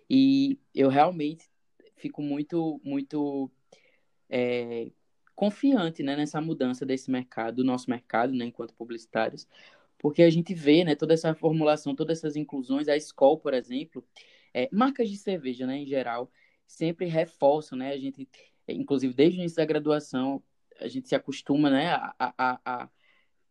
E 0.08 0.58
eu 0.74 0.90
realmente 0.90 1.48
fico 1.96 2.20
muito, 2.22 2.78
muito 2.84 3.50
é, 4.28 4.90
confiante 5.34 6.02
né, 6.02 6.14
nessa 6.14 6.40
mudança 6.42 6.84
desse 6.84 7.10
mercado, 7.10 7.56
do 7.56 7.64
nosso 7.64 7.88
mercado, 7.88 8.34
né, 8.34 8.44
enquanto 8.44 8.74
publicitários, 8.74 9.48
porque 9.96 10.22
a 10.22 10.28
gente 10.28 10.52
vê 10.52 10.84
né, 10.84 10.94
toda 10.94 11.14
essa 11.14 11.34
formulação, 11.34 11.94
todas 11.94 12.18
essas 12.18 12.36
inclusões, 12.36 12.88
a 12.88 12.96
escola, 12.96 13.38
por 13.38 13.54
exemplo, 13.54 14.04
é, 14.52 14.68
marcas 14.70 15.08
de 15.08 15.16
cerveja, 15.16 15.66
né, 15.66 15.78
em 15.78 15.86
geral, 15.86 16.30
sempre 16.66 17.06
reforçam, 17.06 17.78
né, 17.78 17.92
a 17.92 17.98
gente, 17.98 18.28
inclusive 18.68 19.14
desde 19.14 19.38
o 19.38 19.40
início 19.40 19.56
da 19.56 19.64
graduação, 19.64 20.42
a 20.80 20.88
gente 20.88 21.08
se 21.08 21.14
acostuma, 21.14 21.70
né, 21.70 21.92
a, 21.94 22.14
a, 22.18 22.60
a 22.64 22.90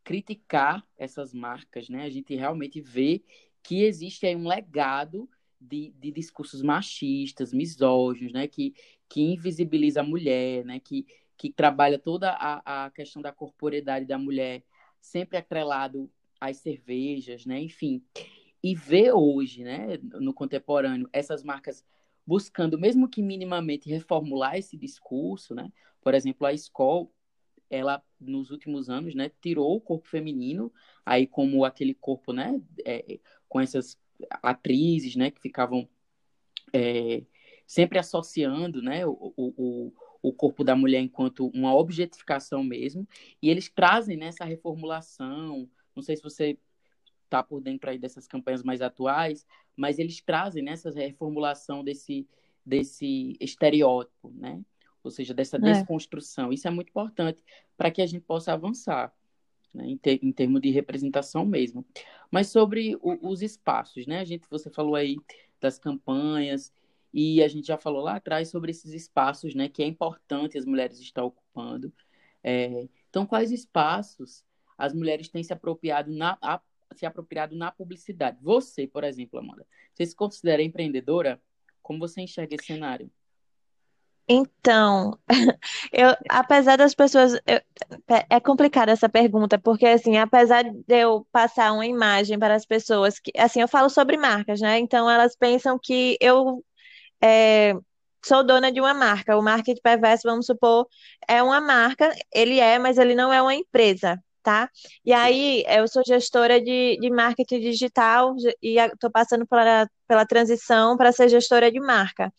criticar 0.04 0.86
essas 0.98 1.34
marcas, 1.34 1.89
né? 1.89 2.04
A 2.04 2.10
gente 2.10 2.36
realmente 2.36 2.82
vê 2.82 3.24
que 3.63 3.84
existe 3.84 4.26
aí 4.26 4.36
um 4.36 4.47
legado 4.47 5.30
de, 5.60 5.93
de 6.00 6.12
discursos 6.12 6.62
machistas, 6.62 7.54
misóginos, 7.54 8.34
né? 8.34 8.47
Que, 8.47 8.74
que 9.08 9.21
invisibiliza 9.21 10.02
a 10.02 10.04
mulher, 10.04 10.65
né? 10.65 10.80
Que, 10.80 11.06
que 11.38 11.52
trabalha 11.52 12.00
toda 12.00 12.32
a, 12.32 12.86
a 12.86 12.91
questão 12.91 13.21
da 13.21 13.32
corporeidade 13.32 14.06
da 14.06 14.17
mulher 14.17 14.63
sempre 15.00 15.38
atrelado 15.38 16.10
às 16.39 16.58
cervejas, 16.58 17.45
né? 17.45 17.60
Enfim, 17.60 18.04
e 18.63 18.76
ver 18.76 19.12
hoje, 19.13 19.63
né, 19.63 19.97
no 20.02 20.34
contemporâneo, 20.34 21.10
essas 21.12 21.43
marcas 21.43 21.84
buscando, 22.26 22.78
mesmo 22.78 23.10
que 23.10 23.21
minimamente, 23.21 23.89
reformular 23.89 24.56
esse 24.56 24.78
discurso, 24.78 25.56
né? 25.56 25.71
Por 26.02 26.13
exemplo, 26.13 26.45
a 26.45 26.54
escola, 26.54 27.08
ela, 27.69 28.04
nos 28.19 28.52
últimos 28.52 28.89
anos, 28.89 29.15
né, 29.15 29.32
tirou 29.41 29.76
o 29.76 29.82
corpo 29.82 30.08
feminino, 30.08 30.71
aí 31.06 31.26
como 31.26 31.65
aquele 31.65 31.93
corpo, 31.93 32.34
né, 32.34 32.62
é, 32.86 33.19
com 33.52 33.60
essas 33.60 33.98
atrizes, 34.42 35.18
né, 35.18 35.30
que 35.30 35.42
ficavam 35.42 35.86
é, 36.72 37.22
sempre 37.68 38.00
associando, 38.00 38.82
né, 38.82 39.06
o, 39.06 39.34
o, 39.36 39.94
o 40.22 40.32
corpo 40.32 40.64
da 40.64 40.74
mulher 40.74 41.02
enquanto 41.02 41.48
uma 41.48 41.76
objetificação 41.76 42.64
mesmo, 42.64 43.06
e 43.42 43.50
eles 43.50 43.68
trazem 43.68 44.16
nessa 44.16 44.46
né, 44.46 44.52
reformulação, 44.52 45.70
não 45.94 46.02
sei 46.02 46.16
se 46.16 46.24
você 46.24 46.58
está 47.26 47.44
por 47.44 47.60
dentro 47.60 47.90
aí 47.90 48.00
dessas 48.00 48.26
campanhas 48.26 48.64
mais 48.64 48.82
atuais, 48.82 49.46
mas 49.76 50.00
eles 50.00 50.22
trazem 50.22 50.64
nessa 50.64 50.90
né, 50.90 51.08
reformulação 51.08 51.84
desse, 51.84 52.26
desse 52.66 53.36
estereótipo, 53.38 54.32
né? 54.34 54.62
Ou 55.04 55.12
seja, 55.12 55.34
dessa 55.34 55.58
é. 55.58 55.60
desconstrução. 55.60 56.54
Isso 56.54 56.68
é 56.70 56.72
muito 56.72 56.90
importante 56.90 57.44
para 57.76 57.92
que 57.92 58.02
a 58.02 58.06
gente 58.06 58.24
possa 58.24 58.54
avançar, 58.54 59.14
né? 59.74 59.86
em, 59.86 59.98
ter, 59.98 60.20
em 60.24 60.32
termos 60.32 60.62
de 60.62 60.70
representação 60.72 61.46
mesmo. 61.46 61.86
Mas 62.30 62.48
sobre 62.48 62.96
o, 63.02 63.30
os 63.30 63.42
espaços, 63.42 64.06
né? 64.08 64.20
A 64.20 64.26
gente, 64.26 64.48
você 64.50 64.70
falou 64.70 64.96
aí 64.96 65.18
das 65.60 65.78
campanhas 65.78 66.74
e 67.14 67.44
a 67.44 67.48
gente 67.48 67.68
já 67.68 67.78
falou 67.78 68.02
lá 68.02 68.16
atrás 68.16 68.50
sobre 68.50 68.72
esses 68.72 68.94
espaços, 68.94 69.54
né? 69.56 69.70
Que 69.70 69.84
é 69.84 69.86
importante 69.86 70.58
as 70.58 70.66
mulheres 70.66 71.00
estar 71.00 71.24
ocupando. 71.24 71.92
É, 72.44 72.88
então, 73.10 73.26
quais 73.26 73.52
espaços 73.52 74.44
as 74.78 74.94
mulheres 74.94 75.30
têm 75.30 75.44
se 75.44 75.54
apropriado 75.54 76.12
na, 76.12 76.38
a, 76.42 76.60
se 76.96 77.06
apropriado 77.06 77.56
na 77.56 77.72
publicidade. 77.72 78.40
Você, 78.42 78.88
por 78.88 79.04
exemplo, 79.04 79.40
Amanda, 79.40 79.66
você 79.94 80.06
se 80.06 80.16
considera 80.16 80.64
empreendedora? 80.64 81.42
Como 81.82 82.00
você 82.00 82.22
enxerga 82.22 82.56
esse 82.56 82.66
cenário? 82.66 83.12
Então, 84.28 85.18
eu, 85.92 86.16
apesar 86.30 86.78
das 86.78 86.96
pessoas, 86.96 87.34
eu, 87.46 87.62
é 88.30 88.40
complicada 88.40 88.92
essa 88.92 89.10
pergunta, 89.10 89.60
porque 89.60 89.86
assim, 89.86 90.18
apesar 90.18 90.64
de 90.64 90.84
eu 90.88 91.28
passar 91.32 91.74
uma 91.74 91.86
imagem 91.86 92.40
para 92.40 92.56
as 92.56 92.66
pessoas 92.66 93.20
que, 93.20 93.32
assim, 93.38 93.62
eu 93.62 93.68
falo 93.68 93.90
sobre 93.90 94.18
marcas, 94.18 94.62
né? 94.62 94.80
Então 94.80 95.10
elas 95.10 95.36
pensam 95.36 95.78
que 95.82 96.18
eu 96.22 96.64
é, 97.22 97.74
sou 98.26 98.44
dona 98.46 98.72
de 98.72 98.80
uma 98.82 98.94
marca. 98.94 99.38
O 99.38 99.42
Market 99.44 99.80
Perverso, 99.84 100.28
vamos 100.28 100.46
supor, 100.46 100.88
é 101.28 101.44
uma 101.44 101.62
marca, 101.62 102.14
ele 102.34 102.60
é, 102.60 102.80
mas 102.80 102.98
ele 102.98 103.16
não 103.16 103.34
é 103.34 103.42
uma 103.42 103.56
empresa 103.56 104.20
tá? 104.44 104.70
E 105.06 105.14
aí, 105.14 105.64
eu 105.68 105.88
sou 105.88 106.04
gestora 106.06 106.60
de, 106.62 106.98
de 107.00 107.10
marketing 107.12 107.60
digital 107.60 108.36
e 108.62 108.80
estou 108.80 109.12
passando 109.12 109.46
pela, 109.48 109.88
pela 110.08 110.26
transição 110.26 110.98
para 110.98 111.12
ser 111.12 111.30
gestora 111.30 111.72
de 111.72 111.80
marca. 111.80 112.34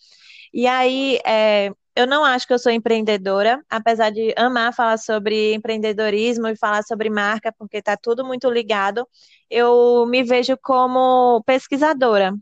E 0.53 0.67
aí, 0.67 1.19
é, 1.25 1.71
eu 1.95 2.07
não 2.07 2.25
acho 2.25 2.47
que 2.47 2.53
eu 2.53 2.59
sou 2.59 2.73
empreendedora, 2.73 3.63
apesar 3.69 4.11
de 4.11 4.35
amar 4.37 4.75
falar 4.75 4.99
sobre 4.99 5.55
empreendedorismo 5.55 6.49
e 6.49 6.57
falar 6.57 6.83
sobre 6.83 7.11
marca, 7.11 7.53
porque 7.53 7.79
está 7.79 7.97
tudo 7.97 8.25
muito 8.25 8.51
ligado. 8.51 9.07
Eu 9.51 10.07
me 10.07 10.23
vejo 10.23 10.57
como 10.63 11.43
pesquisadora, 11.45 12.35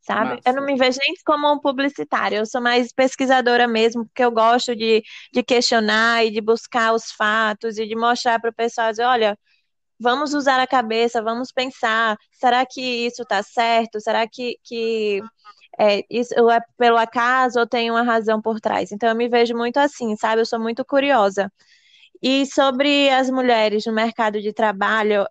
sabe? 0.00 0.30
Massa. 0.30 0.42
Eu 0.44 0.54
não 0.54 0.64
me 0.64 0.76
vejo 0.76 0.98
nem 1.00 1.14
como 1.24 1.50
um 1.50 1.58
publicitário, 1.58 2.38
eu 2.38 2.46
sou 2.46 2.60
mais 2.60 2.92
pesquisadora 2.92 3.66
mesmo, 3.66 4.04
porque 4.06 4.24
eu 4.24 4.30
gosto 4.30 4.76
de, 4.76 5.02
de 5.32 5.42
questionar 5.42 6.24
e 6.26 6.30
de 6.30 6.40
buscar 6.40 6.92
os 6.92 7.10
fatos 7.12 7.78
e 7.78 7.86
de 7.86 7.96
mostrar 7.96 8.40
para 8.40 8.50
o 8.50 8.54
pessoal, 8.54 8.90
dizer, 8.90 9.04
olha, 9.04 9.38
vamos 9.98 10.34
usar 10.34 10.60
a 10.60 10.66
cabeça, 10.66 11.22
vamos 11.22 11.52
pensar, 11.52 12.16
será 12.32 12.64
que 12.66 12.80
isso 12.80 13.22
está 13.22 13.42
certo? 13.42 14.00
Será 14.00 14.26
que, 14.28 14.58
que 14.64 15.22
é, 15.80 16.04
isso 16.10 16.34
é 16.50 16.60
pelo 16.78 16.98
acaso 16.98 17.60
ou 17.60 17.66
tem 17.66 17.90
uma 17.90 18.02
razão 18.02 18.40
por 18.42 18.60
trás? 18.60 18.92
Então 18.92 19.08
eu 19.08 19.16
me 19.16 19.28
vejo 19.28 19.56
muito 19.56 19.78
assim, 19.78 20.16
sabe? 20.16 20.42
Eu 20.42 20.46
sou 20.46 20.60
muito 20.60 20.84
curiosa. 20.84 21.50
E 22.22 22.46
sobre 22.46 23.08
as 23.10 23.30
mulheres 23.30 23.86
no 23.86 23.92
mercado 23.92 24.40
de 24.40 24.52
trabalho, 24.52 25.26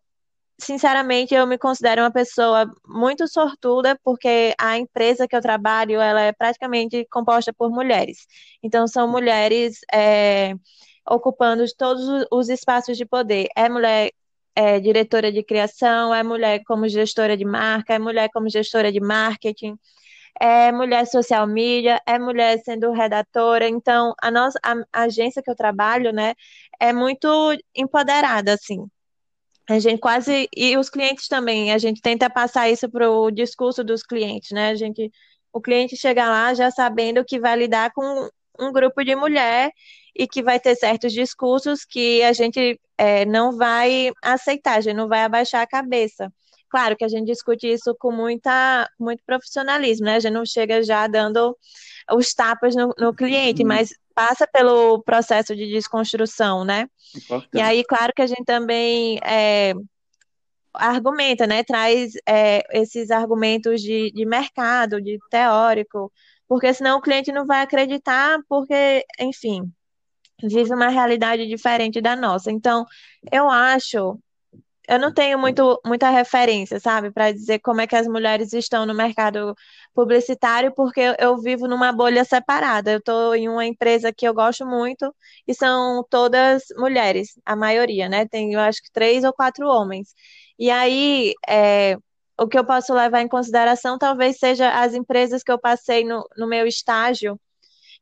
sinceramente, 0.60 1.34
eu 1.36 1.48
me 1.48 1.58
considero 1.58 2.02
uma 2.04 2.12
pessoa 2.12 2.72
muito 2.88 3.28
sortuda, 3.28 4.00
porque 4.04 4.54
a 4.60 4.78
empresa 4.78 5.28
que 5.28 5.36
eu 5.36 5.42
trabalho, 5.42 6.02
ela 6.02 6.22
é 6.22 6.32
praticamente 6.34 7.06
composta 7.12 7.54
por 7.54 7.72
mulheres. 7.72 8.28
Então, 8.64 8.88
são 8.88 9.08
mulheres 9.10 9.80
é, 9.94 10.54
ocupando 11.10 11.64
todos 11.78 12.26
os 12.32 12.50
espaços 12.50 12.98
de 12.98 13.06
poder. 13.06 13.48
É 13.56 13.70
mulher 13.70 14.12
é, 14.56 14.80
diretora 14.80 15.32
de 15.32 15.44
criação, 15.44 16.14
é 16.14 16.24
mulher 16.24 16.62
como 16.66 16.88
gestora 16.88 17.38
de 17.38 17.46
marca, 17.46 17.94
é 17.96 18.00
mulher 18.00 18.30
como 18.34 18.50
gestora 18.50 18.92
de 18.92 19.00
marketing, 19.00 19.78
é 20.40 20.72
mulher 20.72 21.06
social 21.08 21.46
media, 21.48 22.02
é 22.06 22.20
mulher 22.20 22.60
sendo 22.64 22.92
redatora. 22.92 23.68
Então, 23.68 24.14
a 24.22 24.32
nossa 24.32 24.60
a, 24.64 24.74
a 24.94 25.04
agência 25.04 25.42
que 25.42 25.50
eu 25.52 25.56
trabalho, 25.56 26.12
né, 26.12 26.34
é 26.80 26.94
muito 26.94 27.28
empoderada, 27.76 28.54
assim. 28.54 28.86
A 29.70 29.80
gente 29.80 30.00
quase. 30.00 30.50
E 30.56 30.76
os 30.78 30.90
clientes 30.90 31.28
também, 31.28 31.72
a 31.72 31.78
gente 31.78 32.02
tenta 32.02 32.30
passar 32.30 32.70
isso 32.70 32.90
para 32.90 33.10
o 33.10 33.30
discurso 33.32 33.84
dos 33.84 34.02
clientes, 34.04 34.52
né? 34.52 34.70
A 34.70 34.76
gente, 34.76 35.12
o 35.54 35.62
cliente 35.62 35.96
chega 35.96 36.28
lá 36.28 36.54
já 36.54 36.72
sabendo 36.72 37.24
que 37.24 37.40
vai 37.40 37.56
lidar 37.58 37.92
com 37.94 38.30
um 38.60 38.72
grupo 38.72 39.04
de 39.04 39.16
mulher 39.16 39.72
e 40.16 40.28
que 40.28 40.42
vai 40.44 40.60
ter 40.60 40.76
certos 40.76 41.14
discursos 41.14 41.86
que 41.86 42.22
a 42.24 42.34
gente 42.34 42.80
é, 42.98 43.26
não 43.26 43.56
vai 43.56 44.12
aceitar, 44.24 44.78
a 44.78 44.82
gente 44.82 44.96
não 44.96 45.08
vai 45.08 45.22
abaixar 45.24 45.62
a 45.62 45.68
cabeça. 45.68 46.32
Claro 46.70 46.96
que 46.96 47.04
a 47.04 47.08
gente 47.08 47.26
discute 47.26 47.68
isso 47.68 47.96
com 48.00 48.12
muita, 48.12 48.90
muito 49.00 49.24
profissionalismo, 49.26 50.06
né? 50.06 50.16
A 50.16 50.20
gente 50.20 50.34
não 50.34 50.46
chega 50.46 50.84
já 50.84 51.08
dando 51.08 51.58
os 52.12 52.34
tapas 52.34 52.76
no, 52.76 52.94
no 52.98 53.14
cliente, 53.14 53.62
uhum. 53.64 53.68
mas 53.68 53.90
passa 54.14 54.48
pelo 54.48 55.02
processo 55.04 55.56
de 55.56 55.68
desconstrução, 55.68 56.64
né? 56.64 56.88
Importante. 57.16 57.50
E 57.54 57.62
aí, 57.62 57.84
claro 57.84 58.14
que 58.16 58.22
a 58.22 58.28
gente 58.28 58.46
também 58.46 59.20
é, 59.24 59.74
argumenta, 60.74 61.48
né? 61.48 61.64
Traz 61.64 62.14
é, 62.28 62.62
esses 62.72 63.12
argumentos 63.12 63.82
de, 63.82 64.12
de 64.12 64.26
mercado, 64.26 65.02
de 65.02 65.18
teórico, 65.30 66.12
porque 66.48 66.74
senão 66.74 66.98
o 66.98 67.02
cliente 67.02 67.32
não 67.32 67.46
vai 67.46 67.62
acreditar, 67.62 68.40
porque, 68.48 69.04
enfim, 69.20 69.72
vive 70.44 70.74
uma 70.74 70.90
realidade 70.90 71.48
diferente 71.48 72.02
da 72.02 72.16
nossa. 72.16 72.52
Então, 72.52 72.86
eu 73.32 73.50
acho 73.50 74.20
eu 74.90 74.98
não 75.00 75.14
tenho 75.14 75.38
muito, 75.38 75.80
muita 75.86 76.10
referência, 76.10 76.80
sabe, 76.80 77.12
para 77.12 77.32
dizer 77.32 77.60
como 77.60 77.80
é 77.80 77.86
que 77.88 77.96
as 77.96 78.08
mulheres 78.08 78.54
estão 78.54 78.88
no 78.88 78.96
mercado 78.96 79.56
publicitário, 79.94 80.74
porque 80.74 81.02
eu, 81.20 81.38
vivo 81.38 81.68
numa 81.68 81.92
bolha 81.92 82.26
separada. 82.26 82.92
Eu 82.92 82.98
estou 82.98 83.36
em 83.36 83.48
uma 83.48 83.66
empresa 83.66 84.12
que 84.12 84.28
eu 84.28 84.34
gosto 84.34 84.66
muito 84.66 85.16
e 85.48 85.54
são 85.54 86.04
todas 86.10 86.64
mulheres, 86.76 87.40
a 87.46 87.56
maioria, 87.56 88.10
né? 88.10 88.26
Tem, 88.28 88.54
eu 88.54 88.60
acho 88.60 88.82
que 88.82 88.92
três 88.92 89.24
ou 89.24 89.32
quatro 89.32 89.68
homens. 89.68 90.14
E 90.58 90.72
aí, 90.72 91.34
é, 91.48 91.96
o 92.40 92.48
que 92.48 92.58
eu 92.58 92.66
posso 92.66 92.94
levar 92.94 93.22
em 93.22 93.28
consideração 93.28 93.98
talvez 93.98 94.40
seja 94.40 94.72
as 94.72 94.94
empresas 94.96 95.44
que 95.44 95.52
eu 95.52 95.60
passei 95.60 96.04
no, 96.04 96.28
no 96.38 96.48
meu 96.48 96.66
estágio 96.66 97.40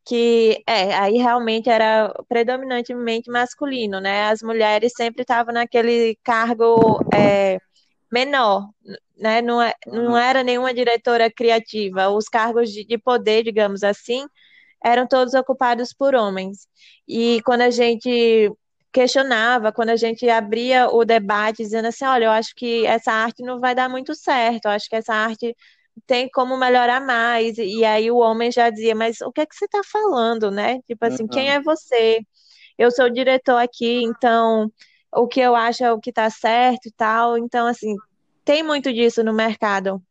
que 0.07 0.63
é, 0.65 0.93
aí 0.95 1.17
realmente 1.17 1.69
era 1.69 2.13
predominantemente 2.29 3.29
masculino, 3.29 3.99
né? 3.99 4.29
As 4.29 4.41
mulheres 4.41 4.93
sempre 4.95 5.23
estavam 5.23 5.53
naquele 5.53 6.17
cargo 6.23 7.01
é, 7.13 7.59
menor, 8.11 8.69
né? 9.17 9.41
Não, 9.41 9.61
é, 9.61 9.73
não 9.85 10.17
era 10.17 10.43
nenhuma 10.43 10.73
diretora 10.73 11.29
criativa. 11.29 12.09
Os 12.09 12.29
cargos 12.29 12.71
de, 12.71 12.85
de 12.85 12.97
poder, 12.97 13.43
digamos 13.43 13.83
assim, 13.83 14.25
eram 14.83 15.05
todos 15.07 15.33
ocupados 15.33 15.91
por 15.93 16.15
homens. 16.15 16.67
E 17.07 17.41
quando 17.43 17.61
a 17.61 17.69
gente 17.69 18.49
questionava, 18.93 19.73
quando 19.73 19.89
a 19.89 19.97
gente 19.97 20.29
abria 20.29 20.89
o 20.89 21.03
debate 21.05 21.57
dizendo 21.63 21.87
assim, 21.89 22.05
olha, 22.05 22.25
eu 22.25 22.31
acho 22.31 22.55
que 22.55 22.85
essa 22.85 23.11
arte 23.11 23.43
não 23.43 23.59
vai 23.59 23.75
dar 23.75 23.89
muito 23.89 24.15
certo, 24.15 24.65
eu 24.65 24.71
acho 24.71 24.89
que 24.89 24.95
essa 24.95 25.13
arte 25.13 25.55
tem 26.05 26.29
como 26.29 26.57
melhorar 26.57 27.01
mais. 27.01 27.57
E 27.57 27.83
aí 27.83 28.11
o 28.11 28.17
homem 28.17 28.51
já 28.51 28.69
dizia, 28.69 28.95
mas 28.95 29.21
o 29.21 29.31
que 29.31 29.41
é 29.41 29.45
que 29.45 29.55
você 29.55 29.65
está 29.65 29.81
falando, 29.83 30.51
né? 30.51 30.79
Tipo 30.81 31.05
assim, 31.05 31.23
uhum. 31.23 31.29
quem 31.29 31.49
é 31.49 31.61
você? 31.61 32.21
Eu 32.77 32.91
sou 32.91 33.05
o 33.05 33.13
diretor 33.13 33.57
aqui, 33.57 34.03
então 34.03 34.71
o 35.11 35.27
que 35.27 35.39
eu 35.39 35.55
acho 35.55 35.83
é 35.83 35.91
o 35.91 35.99
que 35.99 36.11
está 36.11 36.29
certo 36.29 36.87
e 36.87 36.91
tal. 36.91 37.37
Então, 37.37 37.67
assim, 37.67 37.95
tem 38.45 38.61
muito 38.63 38.93
disso 38.93 39.23
no 39.23 39.33
mercado. 39.33 40.01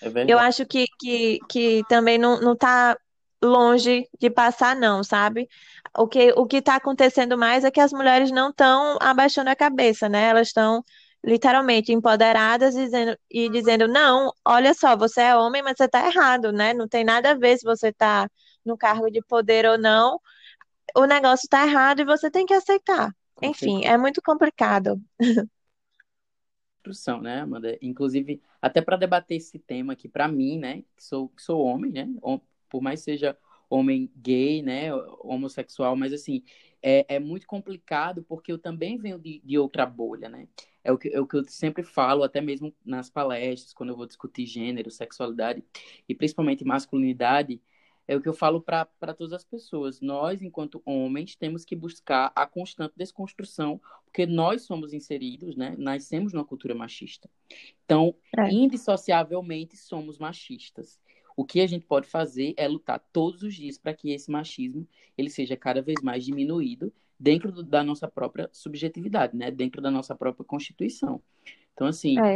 É 0.00 0.24
eu 0.26 0.38
acho 0.38 0.66
que, 0.66 0.86
que, 0.98 1.38
que 1.48 1.82
também 1.88 2.18
não, 2.18 2.40
não 2.40 2.56
tá 2.56 2.96
longe 3.42 4.08
de 4.20 4.30
passar, 4.30 4.76
não, 4.76 5.02
sabe? 5.02 5.48
O 5.96 6.06
que 6.06 6.32
o 6.36 6.46
que 6.46 6.58
está 6.58 6.76
acontecendo 6.76 7.36
mais 7.36 7.64
é 7.64 7.70
que 7.70 7.80
as 7.80 7.92
mulheres 7.92 8.30
não 8.30 8.50
estão 8.50 8.96
abaixando 9.00 9.50
a 9.50 9.56
cabeça, 9.56 10.08
né? 10.08 10.28
Elas 10.28 10.48
estão 10.48 10.84
literalmente 11.24 11.92
empoderadas 11.92 12.74
dizendo, 12.74 13.16
e 13.30 13.48
dizendo, 13.48 13.88
não, 13.88 14.32
olha 14.44 14.74
só, 14.74 14.96
você 14.96 15.20
é 15.22 15.36
homem, 15.36 15.62
mas 15.62 15.76
você 15.76 15.84
está 15.84 16.06
errado, 16.06 16.52
né? 16.52 16.74
Não 16.74 16.88
tem 16.88 17.04
nada 17.04 17.30
a 17.32 17.34
ver 17.34 17.58
se 17.58 17.64
você 17.64 17.88
está 17.88 18.28
no 18.64 18.76
cargo 18.76 19.10
de 19.10 19.22
poder 19.22 19.66
ou 19.66 19.78
não. 19.78 20.20
O 20.96 21.04
negócio 21.06 21.44
está 21.46 21.66
errado 21.66 22.00
e 22.00 22.04
você 22.04 22.30
tem 22.30 22.46
que 22.46 22.54
aceitar. 22.54 23.10
Com 23.34 23.44
Enfim, 23.48 23.84
certeza. 23.84 23.94
é 23.94 23.98
muito 23.98 24.22
complicado. 24.22 25.00
Construção, 26.84 27.20
né, 27.20 27.40
Amanda? 27.40 27.78
Inclusive, 27.80 28.42
até 28.60 28.80
para 28.82 28.96
debater 28.96 29.36
esse 29.36 29.58
tema 29.58 29.92
aqui, 29.92 30.08
para 30.08 30.26
mim, 30.26 30.58
né, 30.58 30.82
que 30.96 31.04
sou, 31.04 31.28
que 31.28 31.40
sou 31.40 31.60
homem, 31.64 31.92
né, 31.92 32.08
por 32.68 32.82
mais 32.82 33.00
seja 33.00 33.36
homem 33.74 34.10
gay, 34.16 34.62
né, 34.62 34.94
homossexual, 35.20 35.96
mas 35.96 36.12
assim, 36.12 36.42
é, 36.82 37.16
é 37.16 37.18
muito 37.18 37.46
complicado 37.46 38.22
porque 38.24 38.52
eu 38.52 38.58
também 38.58 38.98
venho 38.98 39.18
de, 39.18 39.40
de 39.44 39.58
outra 39.58 39.86
bolha, 39.86 40.28
né? 40.28 40.48
É 40.84 40.92
o 40.92 40.98
que, 40.98 41.08
é 41.08 41.20
o 41.20 41.26
que 41.26 41.36
eu 41.36 41.44
sempre 41.48 41.82
falo, 41.84 42.24
até 42.24 42.40
mesmo 42.40 42.74
nas 42.84 43.08
palestras, 43.08 43.72
quando 43.72 43.90
eu 43.90 43.96
vou 43.96 44.06
discutir 44.06 44.46
gênero, 44.46 44.90
sexualidade 44.90 45.64
e 46.08 46.14
principalmente 46.14 46.64
masculinidade, 46.64 47.60
é 48.06 48.16
o 48.16 48.20
que 48.20 48.28
eu 48.28 48.34
falo 48.34 48.60
para 48.60 49.14
todas 49.16 49.32
as 49.32 49.44
pessoas. 49.44 50.00
Nós, 50.00 50.42
enquanto 50.42 50.82
homens, 50.84 51.36
temos 51.36 51.64
que 51.64 51.76
buscar 51.76 52.32
a 52.34 52.46
constante 52.46 52.94
desconstrução 52.96 53.80
porque 54.04 54.26
nós 54.26 54.62
somos 54.62 54.92
inseridos, 54.92 55.56
né? 55.56 55.74
Nascemos 55.78 56.32
numa 56.32 56.44
cultura 56.44 56.74
machista. 56.74 57.30
Então, 57.84 58.14
É, 58.36 58.50
indissociavelmente 58.50 59.76
somos 59.76 60.18
machistas. 60.18 60.98
O 61.36 61.44
que 61.44 61.60
a 61.60 61.66
gente 61.66 61.86
pode 61.86 62.06
fazer 62.08 62.54
é 62.56 62.68
lutar 62.68 63.00
todos 63.12 63.42
os 63.42 63.54
dias 63.54 63.78
para 63.78 63.94
que 63.94 64.10
esse 64.12 64.30
machismo 64.30 64.86
ele 65.16 65.30
seja 65.30 65.56
cada 65.56 65.82
vez 65.82 66.02
mais 66.02 66.24
diminuído 66.24 66.92
dentro 67.18 67.52
do- 67.52 67.62
da 67.62 67.82
nossa 67.84 68.08
própria 68.08 68.48
subjetividade, 68.52 69.36
né? 69.36 69.50
Dentro 69.50 69.80
da 69.80 69.90
nossa 69.90 70.14
própria 70.14 70.44
Constituição. 70.44 71.22
Então, 71.74 71.86
assim, 71.86 72.26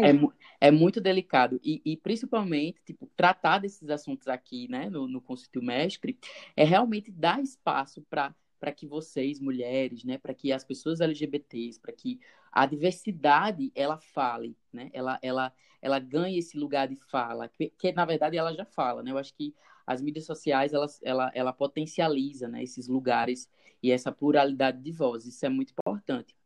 é, 0.00 0.10
é, 0.10 0.68
é 0.68 0.70
muito 0.70 1.00
delicado. 1.00 1.60
E, 1.62 1.80
e, 1.84 1.96
principalmente, 1.96 2.80
tipo, 2.84 3.10
tratar 3.16 3.58
desses 3.58 3.88
assuntos 3.90 4.28
aqui, 4.28 4.68
né, 4.68 4.88
no, 4.90 5.06
no 5.08 5.22
Mestre, 5.62 6.18
é 6.56 6.64
realmente 6.64 7.10
dar 7.10 7.40
espaço 7.42 8.02
para 8.08 8.34
para 8.60 8.70
que 8.70 8.86
vocês, 8.86 9.40
mulheres, 9.40 10.04
né, 10.04 10.18
para 10.18 10.32
que 10.32 10.52
as 10.52 10.62
pessoas 10.64 11.00
LGBTs, 11.00 11.80
para 11.80 11.92
que 11.92 12.20
a 12.52 12.66
diversidade 12.66 13.72
ela 13.74 13.98
fale, 13.98 14.56
né, 14.72 14.90
ela, 14.92 15.18
ela, 15.22 15.52
ela 15.80 15.98
ganhe 15.98 16.38
esse 16.38 16.56
lugar 16.58 16.86
de 16.88 16.96
fala, 16.96 17.48
que, 17.48 17.70
que 17.70 17.92
na 17.92 18.04
verdade 18.04 18.36
ela 18.36 18.52
já 18.54 18.64
fala, 18.64 19.02
né, 19.02 19.10
eu 19.10 19.18
acho 19.18 19.34
que 19.34 19.54
as 19.86 20.00
mídias 20.00 20.26
sociais, 20.26 20.72
ela, 20.72 20.86
ela, 21.02 21.32
ela 21.34 21.52
potencializa, 21.52 22.46
né, 22.48 22.62
esses 22.62 22.86
lugares 22.88 23.48
e 23.82 23.90
essa 23.90 24.12
pluralidade 24.12 24.80
de 24.80 24.92
vozes, 24.92 25.34
isso 25.34 25.44
é 25.46 25.48
muito 25.48 25.72
importante. 25.72 26.36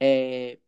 É, 0.00 0.58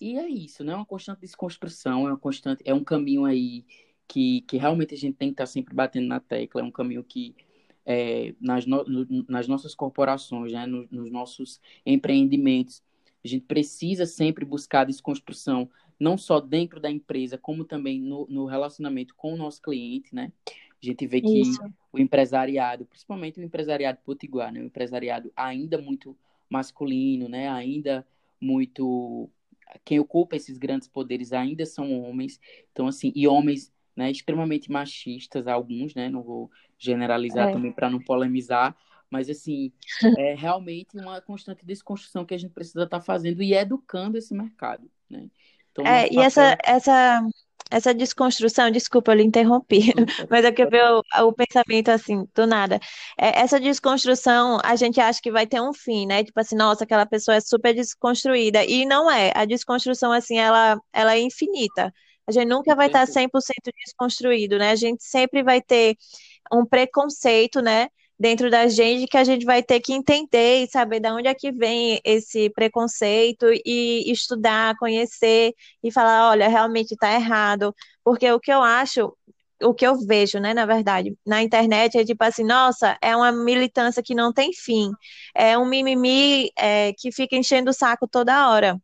e 0.00 0.16
é 0.18 0.28
isso, 0.28 0.64
né? 0.64 0.72
É 0.72 0.76
uma 0.76 0.84
constante 0.86 1.20
desconstrução, 1.20 2.06
é 2.06 2.10
uma 2.10 2.18
constante, 2.18 2.62
é 2.66 2.74
um 2.74 2.82
caminho 2.84 3.24
aí 3.24 3.64
que, 4.08 4.42
que 4.42 4.56
realmente 4.56 4.94
a 4.94 4.98
gente 4.98 5.16
tem 5.16 5.28
que 5.28 5.34
estar 5.34 5.46
sempre 5.46 5.74
batendo 5.74 6.08
na 6.08 6.20
tecla, 6.20 6.60
é 6.60 6.64
um 6.64 6.70
caminho 6.70 7.04
que 7.04 7.34
é, 7.86 8.34
nas, 8.40 8.66
no- 8.66 8.84
nas 9.28 9.46
nossas 9.46 9.74
corporações, 9.74 10.52
né? 10.52 10.66
Nos, 10.66 10.90
nos 10.90 11.10
nossos 11.10 11.60
empreendimentos, 11.86 12.82
a 13.24 13.28
gente 13.28 13.46
precisa 13.46 14.06
sempre 14.06 14.44
buscar 14.44 14.84
desconstrução, 14.84 15.68
não 15.98 16.18
só 16.18 16.40
dentro 16.40 16.78
da 16.80 16.90
empresa, 16.90 17.38
como 17.38 17.64
também 17.64 18.00
no, 18.00 18.26
no 18.28 18.46
relacionamento 18.46 19.14
com 19.14 19.32
o 19.32 19.36
nosso 19.36 19.62
cliente, 19.62 20.14
né? 20.14 20.32
A 20.46 20.86
gente 20.86 21.06
vê 21.06 21.20
que 21.20 21.40
Isso. 21.40 21.60
o 21.92 21.98
empresariado, 21.98 22.84
principalmente 22.84 23.40
o 23.40 23.42
empresariado 23.42 23.98
potiguar, 24.04 24.52
né? 24.52 24.60
O 24.60 24.66
empresariado 24.66 25.32
ainda 25.34 25.78
muito 25.78 26.16
masculino, 26.50 27.28
né? 27.28 27.48
Ainda 27.48 28.06
muito 28.40 29.30
quem 29.84 29.98
ocupa 29.98 30.36
esses 30.36 30.58
grandes 30.58 30.86
poderes 30.86 31.32
ainda 31.32 31.64
são 31.66 32.00
homens, 32.00 32.38
então 32.70 32.86
assim, 32.86 33.12
e 33.14 33.26
homens, 33.26 33.72
né, 33.96 34.10
extremamente 34.10 34.70
machistas, 34.70 35.46
alguns, 35.46 35.94
né, 35.94 36.08
não 36.08 36.22
vou 36.22 36.50
generalizar 36.78 37.48
É. 37.48 37.52
também 37.52 37.72
para 37.72 37.90
não 37.90 38.00
polemizar, 38.00 38.76
mas 39.14 39.30
assim, 39.30 39.72
é 40.18 40.34
realmente 40.34 40.96
uma 40.96 41.20
constante 41.20 41.64
desconstrução 41.64 42.24
que 42.26 42.34
a 42.34 42.38
gente 42.38 42.52
precisa 42.52 42.82
estar 42.82 43.00
fazendo 43.00 43.42
e 43.42 43.54
educando 43.54 44.18
esse 44.18 44.34
mercado, 44.34 44.90
né? 45.08 45.28
Então, 45.70 45.84
É, 45.86 46.08
e 46.12 46.18
essa, 46.18 46.56
papel, 46.56 46.74
essa, 46.76 47.22
essa 47.70 47.94
desconstrução, 47.94 48.70
desculpa, 48.72 49.12
eu 49.12 49.16
lhe 49.16 49.22
interrompi, 49.22 49.92
mas 50.30 50.44
é 50.44 50.50
que 50.52 50.66
veio 50.66 51.00
o, 51.16 51.28
o 51.28 51.32
pensamento 51.32 51.90
assim, 51.90 52.26
do 52.34 52.44
nada. 52.46 52.80
É, 53.16 53.40
essa 53.40 53.60
desconstrução, 53.60 54.58
a 54.64 54.74
gente 54.74 55.00
acha 55.00 55.20
que 55.22 55.30
vai 55.30 55.46
ter 55.46 55.60
um 55.60 55.72
fim, 55.72 56.06
né? 56.06 56.24
Tipo 56.24 56.40
assim, 56.40 56.56
nossa, 56.56 56.84
aquela 56.84 57.06
pessoa 57.06 57.36
é 57.36 57.40
super 57.40 57.72
desconstruída. 57.74 58.64
E 58.64 58.84
não 58.84 59.10
é. 59.10 59.32
A 59.34 59.44
desconstrução, 59.44 60.12
assim, 60.12 60.38
ela, 60.38 60.76
ela 60.92 61.14
é 61.14 61.20
infinita. 61.20 61.92
A 62.26 62.32
gente 62.32 62.48
nunca 62.48 62.74
vai 62.74 62.86
estar 62.86 63.06
certeza, 63.06 63.12
100% 63.12 63.72
desconstruído, 63.86 64.58
né? 64.58 64.70
A 64.70 64.76
gente 64.76 65.04
sempre 65.04 65.42
vai 65.42 65.60
ter 65.60 65.96
um 66.52 66.64
preconceito, 66.64 67.60
né? 67.60 67.88
Dentro 68.18 68.50
da 68.50 68.68
gente 68.68 69.08
que 69.08 69.16
a 69.16 69.24
gente 69.24 69.44
vai 69.44 69.62
ter 69.62 69.80
que 69.80 69.92
entender 69.92 70.62
e 70.62 70.68
saber 70.68 71.00
de 71.00 71.10
onde 71.10 71.28
é 71.28 71.34
que 71.34 71.50
vem 71.50 72.00
esse 72.04 72.48
preconceito 72.50 73.46
e 73.64 74.10
estudar, 74.10 74.76
conhecer 74.76 75.52
e 75.82 75.90
falar, 75.90 76.30
olha, 76.30 76.48
realmente 76.48 76.92
está 76.92 77.12
errado. 77.12 77.74
Porque 78.04 78.30
o 78.30 78.38
que 78.38 78.52
eu 78.52 78.62
acho, 78.62 79.16
o 79.62 79.74
que 79.74 79.86
eu 79.86 79.98
vejo, 80.06 80.38
né, 80.38 80.54
na 80.54 80.64
verdade, 80.66 81.16
na 81.26 81.42
internet 81.42 81.98
é 81.98 82.04
tipo 82.04 82.22
assim, 82.24 82.44
nossa, 82.44 82.96
é 83.02 83.16
uma 83.16 83.32
militância 83.32 84.02
que 84.02 84.14
não 84.14 84.32
tem 84.32 84.52
fim, 84.52 84.90
é 85.34 85.58
um 85.58 85.64
mimimi, 85.66 86.50
é, 86.56 86.92
que 86.94 87.10
fica 87.12 87.36
enchendo 87.36 87.70
o 87.70 87.74
saco 87.74 88.06
toda 88.08 88.48
hora. 88.50 88.80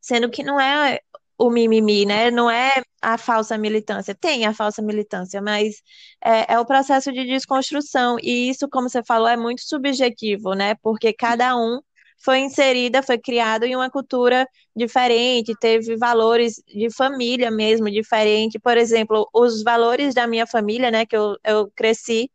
Sendo 0.00 0.30
que 0.30 0.42
não 0.42 0.60
é 0.60 1.00
o 1.42 1.50
mimimi, 1.50 2.06
né? 2.06 2.30
Não 2.30 2.50
é 2.50 2.82
a 3.00 3.18
falsa 3.18 3.58
militância. 3.58 4.14
Tem 4.14 4.46
a 4.46 4.54
falsa 4.54 4.80
militância, 4.80 5.42
mas 5.42 5.82
é, 6.24 6.54
é 6.54 6.58
o 6.60 6.64
processo 6.64 7.12
de 7.12 7.24
desconstrução. 7.26 8.16
E 8.22 8.48
isso, 8.48 8.68
como 8.68 8.88
você 8.88 9.02
falou, 9.04 9.28
é 9.28 9.36
muito 9.36 9.62
subjetivo, 9.62 10.54
né? 10.54 10.76
Porque 10.76 11.12
cada 11.12 11.56
um 11.56 11.80
foi 12.18 12.38
inserida, 12.40 13.02
foi 13.02 13.18
criado 13.18 13.64
em 13.64 13.74
uma 13.74 13.90
cultura 13.90 14.46
diferente, 14.76 15.52
teve 15.60 15.96
valores 15.96 16.62
de 16.66 16.88
família 16.94 17.50
mesmo 17.50 17.90
diferente. 17.90 18.58
Por 18.60 18.76
exemplo, 18.76 19.28
os 19.34 19.62
valores 19.64 20.14
da 20.14 20.26
minha 20.28 20.46
família, 20.46 20.90
né? 20.90 21.04
Que 21.06 21.16
eu, 21.16 21.36
eu 21.44 21.72
cresci 21.74 22.30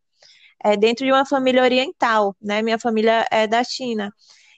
é, 0.63 0.75
dentro 0.77 1.05
de 1.05 1.11
uma 1.11 1.25
família 1.25 1.63
oriental, 1.63 2.35
né? 2.41 2.61
Minha 2.61 2.79
família 2.79 3.25
é 3.31 3.47
da 3.47 3.63
China. 3.63 4.11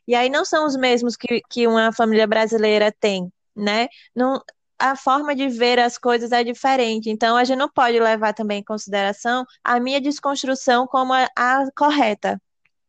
E 0.07 0.15
aí 0.15 0.29
não 0.29 0.43
são 0.43 0.65
os 0.65 0.75
mesmos 0.75 1.15
que, 1.15 1.41
que 1.49 1.67
uma 1.67 1.91
família 1.93 2.25
brasileira 2.25 2.91
tem, 2.91 3.31
né? 3.55 3.87
Não, 4.15 4.41
a 4.77 4.95
forma 4.95 5.35
de 5.35 5.47
ver 5.49 5.79
as 5.79 5.97
coisas 5.97 6.31
é 6.31 6.43
diferente. 6.43 7.09
Então, 7.09 7.35
a 7.35 7.43
gente 7.43 7.57
não 7.57 7.69
pode 7.69 7.99
levar 7.99 8.33
também 8.33 8.59
em 8.59 8.63
consideração 8.63 9.45
a 9.63 9.79
minha 9.79 9.99
desconstrução 10.01 10.87
como 10.87 11.13
a, 11.13 11.27
a 11.35 11.65
correta, 11.75 12.41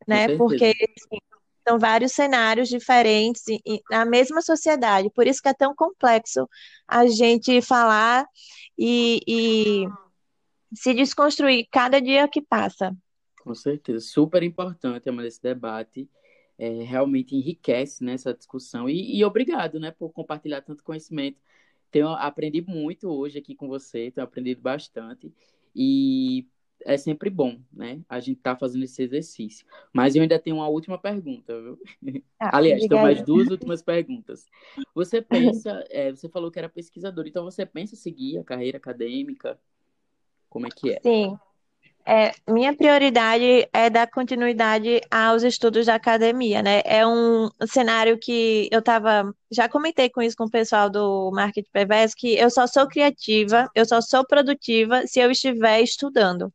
né? 0.06 0.28
Porque 0.30 0.66
assim, 0.98 1.18
são 1.68 1.78
vários 1.78 2.12
cenários 2.12 2.68
diferentes 2.68 3.46
e- 3.48 3.60
e 3.66 3.80
na 3.90 4.04
mesma 4.04 4.42
sociedade. 4.42 5.10
Por 5.14 5.26
isso 5.26 5.42
que 5.42 5.48
é 5.48 5.54
tão 5.54 5.74
complexo 5.74 6.48
a 6.88 7.06
gente 7.06 7.60
falar 7.62 8.26
e, 8.78 9.20
e 9.26 9.86
se 10.74 10.94
desconstruir 10.94 11.66
cada 11.70 12.00
dia 12.00 12.28
que 12.28 12.40
passa. 12.42 12.92
com 13.42 13.54
certeza, 13.54 14.00
super 14.00 14.42
importante, 14.42 15.08
Amanda, 15.08 15.28
esse 15.28 15.42
debate, 15.42 16.08
é, 16.60 16.82
realmente 16.82 17.34
enriquece, 17.34 18.04
né, 18.04 18.12
essa 18.12 18.34
discussão 18.34 18.88
e, 18.88 19.16
e 19.16 19.24
obrigado, 19.24 19.80
né, 19.80 19.90
por 19.90 20.10
compartilhar 20.12 20.60
tanto 20.60 20.84
conhecimento. 20.84 21.40
Tenho 21.90 22.08
aprendi 22.08 22.60
muito 22.60 23.08
hoje 23.08 23.38
aqui 23.38 23.54
com 23.54 23.66
você, 23.66 24.10
tenho 24.10 24.26
aprendido 24.26 24.60
bastante 24.60 25.32
e 25.74 26.46
é 26.84 26.96
sempre 26.96 27.30
bom, 27.30 27.58
né? 27.72 28.00
A 28.08 28.20
gente 28.20 28.40
tá 28.40 28.56
fazendo 28.56 28.84
esse 28.84 29.02
exercício. 29.02 29.66
Mas 29.92 30.14
eu 30.14 30.22
ainda 30.22 30.38
tenho 30.38 30.56
uma 30.56 30.68
última 30.68 30.98
pergunta, 30.98 31.60
viu? 31.60 31.78
Ah, 32.38 32.50
Aliás, 32.56 32.86
tenho 32.86 33.02
mais 33.02 33.22
duas 33.22 33.48
últimas 33.48 33.82
perguntas. 33.82 34.46
Você 34.94 35.20
pensa, 35.22 35.84
é, 35.90 36.10
você 36.10 36.28
falou 36.28 36.50
que 36.50 36.58
era 36.58 36.68
pesquisador, 36.68 37.26
então 37.26 37.44
você 37.44 37.66
pensa 37.66 37.96
seguir 37.96 38.38
a 38.38 38.44
carreira 38.44 38.78
acadêmica? 38.78 39.58
Como 40.48 40.66
é 40.66 40.70
que 40.70 40.90
é? 40.92 41.00
Sim. 41.00 41.38
É, 42.06 42.32
minha 42.48 42.74
prioridade 42.74 43.68
é 43.72 43.88
dar 43.88 44.10
continuidade 44.10 45.00
aos 45.10 45.42
estudos 45.44 45.86
da 45.86 45.94
academia, 45.94 46.62
né? 46.62 46.80
É 46.84 47.06
um 47.06 47.48
cenário 47.68 48.18
que 48.18 48.68
eu 48.72 48.82
tava, 48.82 49.32
já 49.50 49.68
comentei 49.68 50.10
com 50.10 50.20
isso 50.20 50.36
com 50.36 50.44
o 50.44 50.50
pessoal 50.50 50.90
do 50.90 51.30
Market 51.32 51.66
PVS, 51.72 52.14
que 52.16 52.36
eu 52.36 52.50
só 52.50 52.66
sou 52.66 52.88
criativa, 52.88 53.70
eu 53.74 53.84
só 53.86 54.00
sou 54.00 54.26
produtiva 54.26 55.06
se 55.06 55.20
eu 55.20 55.30
estiver 55.30 55.80
estudando. 55.82 56.52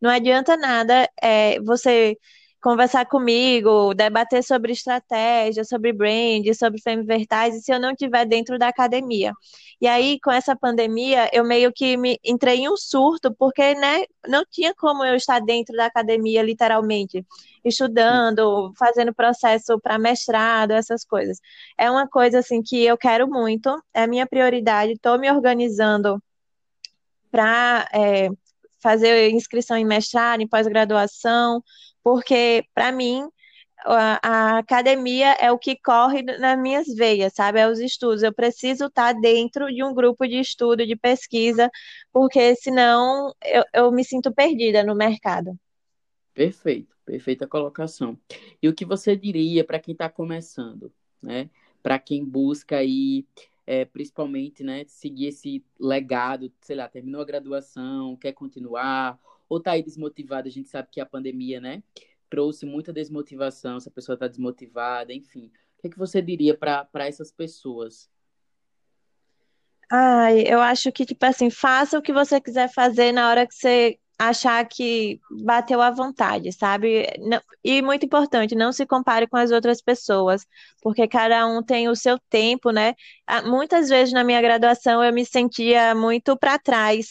Não 0.00 0.10
adianta 0.10 0.56
nada, 0.56 1.08
é, 1.22 1.60
você 1.60 2.16
conversar 2.64 3.04
comigo, 3.04 3.92
debater 3.92 4.42
sobre 4.42 4.72
estratégia, 4.72 5.64
sobre 5.64 5.92
brand, 5.92 6.46
sobre 6.54 6.80
Femivertais, 6.80 7.54
e 7.54 7.60
se 7.60 7.70
eu 7.70 7.78
não 7.78 7.90
estiver 7.90 8.24
dentro 8.24 8.58
da 8.58 8.68
academia. 8.68 9.34
E 9.78 9.86
aí, 9.86 10.18
com 10.18 10.30
essa 10.32 10.56
pandemia, 10.56 11.28
eu 11.30 11.44
meio 11.44 11.70
que 11.70 11.94
me 11.98 12.18
entrei 12.24 12.60
em 12.60 12.70
um 12.70 12.76
surto, 12.76 13.34
porque 13.34 13.74
né, 13.74 14.04
não 14.26 14.46
tinha 14.50 14.74
como 14.74 15.04
eu 15.04 15.14
estar 15.14 15.40
dentro 15.40 15.76
da 15.76 15.84
academia, 15.84 16.42
literalmente, 16.42 17.22
estudando, 17.62 18.72
fazendo 18.78 19.12
processo 19.12 19.78
para 19.78 19.98
mestrado, 19.98 20.70
essas 20.70 21.04
coisas. 21.04 21.38
É 21.76 21.90
uma 21.90 22.08
coisa 22.08 22.38
assim 22.38 22.62
que 22.62 22.82
eu 22.82 22.96
quero 22.96 23.28
muito, 23.28 23.78
é 23.92 24.06
minha 24.06 24.26
prioridade, 24.26 24.92
estou 24.92 25.18
me 25.18 25.30
organizando 25.30 26.18
para 27.30 27.86
é, 27.92 28.30
fazer 28.82 29.30
inscrição 29.30 29.76
em 29.76 29.84
mestrado, 29.84 30.40
em 30.40 30.48
pós-graduação, 30.48 31.62
porque 32.04 32.66
para 32.74 32.92
mim 32.92 33.26
a, 33.84 34.20
a, 34.22 34.58
academia 34.58 35.32
é 35.40 35.50
o 35.50 35.58
que 35.58 35.76
corre 35.76 36.22
nas 36.22 36.58
minhas 36.58 36.86
veias, 36.94 37.32
sabe? 37.34 37.58
É 37.58 37.68
os 37.68 37.80
estudos. 37.80 38.22
Eu 38.22 38.32
preciso 38.32 38.86
estar 38.86 39.12
dentro 39.14 39.66
de 39.72 39.82
um 39.82 39.94
grupo 39.94 40.26
de 40.26 40.38
estudo, 40.38 40.86
de 40.86 40.96
pesquisa, 40.96 41.70
porque 42.12 42.54
senão 42.56 43.34
eu, 43.42 43.64
eu 43.72 43.92
me 43.92 44.04
sinto 44.04 44.32
perdida 44.32 44.84
no 44.84 44.94
mercado. 44.94 45.58
Perfeito, 46.32 46.94
perfeita 47.04 47.46
colocação. 47.46 48.18
E 48.62 48.68
o 48.68 48.74
que 48.74 48.84
você 48.84 49.16
diria 49.16 49.64
para 49.64 49.78
quem 49.78 49.92
está 49.92 50.08
começando, 50.08 50.92
né? 51.22 51.48
Para 51.82 51.98
quem 51.98 52.24
busca 52.24 52.78
aí, 52.78 53.26
é, 53.66 53.84
principalmente, 53.84 54.62
né, 54.64 54.84
seguir 54.86 55.26
esse 55.26 55.62
legado, 55.78 56.50
sei 56.60 56.76
lá, 56.76 56.88
terminou 56.88 57.20
a 57.20 57.26
graduação, 57.26 58.16
quer 58.16 58.32
continuar, 58.32 59.18
ou 59.48 59.60
tá 59.60 59.72
aí 59.72 59.82
desmotivado, 59.82 60.48
a 60.48 60.50
gente 60.50 60.68
sabe 60.68 60.88
que 60.90 61.00
a 61.00 61.06
pandemia, 61.06 61.60
né, 61.60 61.82
trouxe 62.28 62.66
muita 62.66 62.92
desmotivação, 62.92 63.78
se 63.78 63.88
a 63.88 63.92
pessoa 63.92 64.14
está 64.14 64.26
desmotivada, 64.26 65.12
enfim. 65.12 65.52
O 65.78 65.82
que, 65.82 65.86
é 65.88 65.90
que 65.90 65.98
você 65.98 66.20
diria 66.20 66.56
para 66.56 66.88
essas 67.06 67.30
pessoas? 67.30 68.10
Ai, 69.90 70.44
eu 70.46 70.60
acho 70.60 70.90
que, 70.90 71.04
tipo 71.04 71.24
assim, 71.24 71.50
faça 71.50 71.98
o 71.98 72.02
que 72.02 72.12
você 72.12 72.40
quiser 72.40 72.72
fazer 72.72 73.12
na 73.12 73.28
hora 73.28 73.46
que 73.46 73.54
você 73.54 73.98
achar 74.18 74.64
que 74.66 75.20
bateu 75.44 75.80
à 75.82 75.90
vontade, 75.90 76.52
sabe? 76.52 77.06
E 77.62 77.82
muito 77.82 78.06
importante, 78.06 78.54
não 78.54 78.72
se 78.72 78.86
compare 78.86 79.26
com 79.26 79.36
as 79.36 79.50
outras 79.50 79.82
pessoas, 79.82 80.46
porque 80.82 81.06
cada 81.08 81.46
um 81.46 81.62
tem 81.62 81.88
o 81.88 81.96
seu 81.96 82.18
tempo, 82.30 82.70
né? 82.70 82.94
Ah, 83.26 83.42
muitas 83.42 83.88
vezes 83.88 84.12
na 84.12 84.24
minha 84.24 84.40
graduação 84.40 85.02
eu 85.04 85.12
me 85.12 85.24
sentia 85.24 85.94
muito 85.94 86.36
para 86.36 86.58
trás 86.58 87.08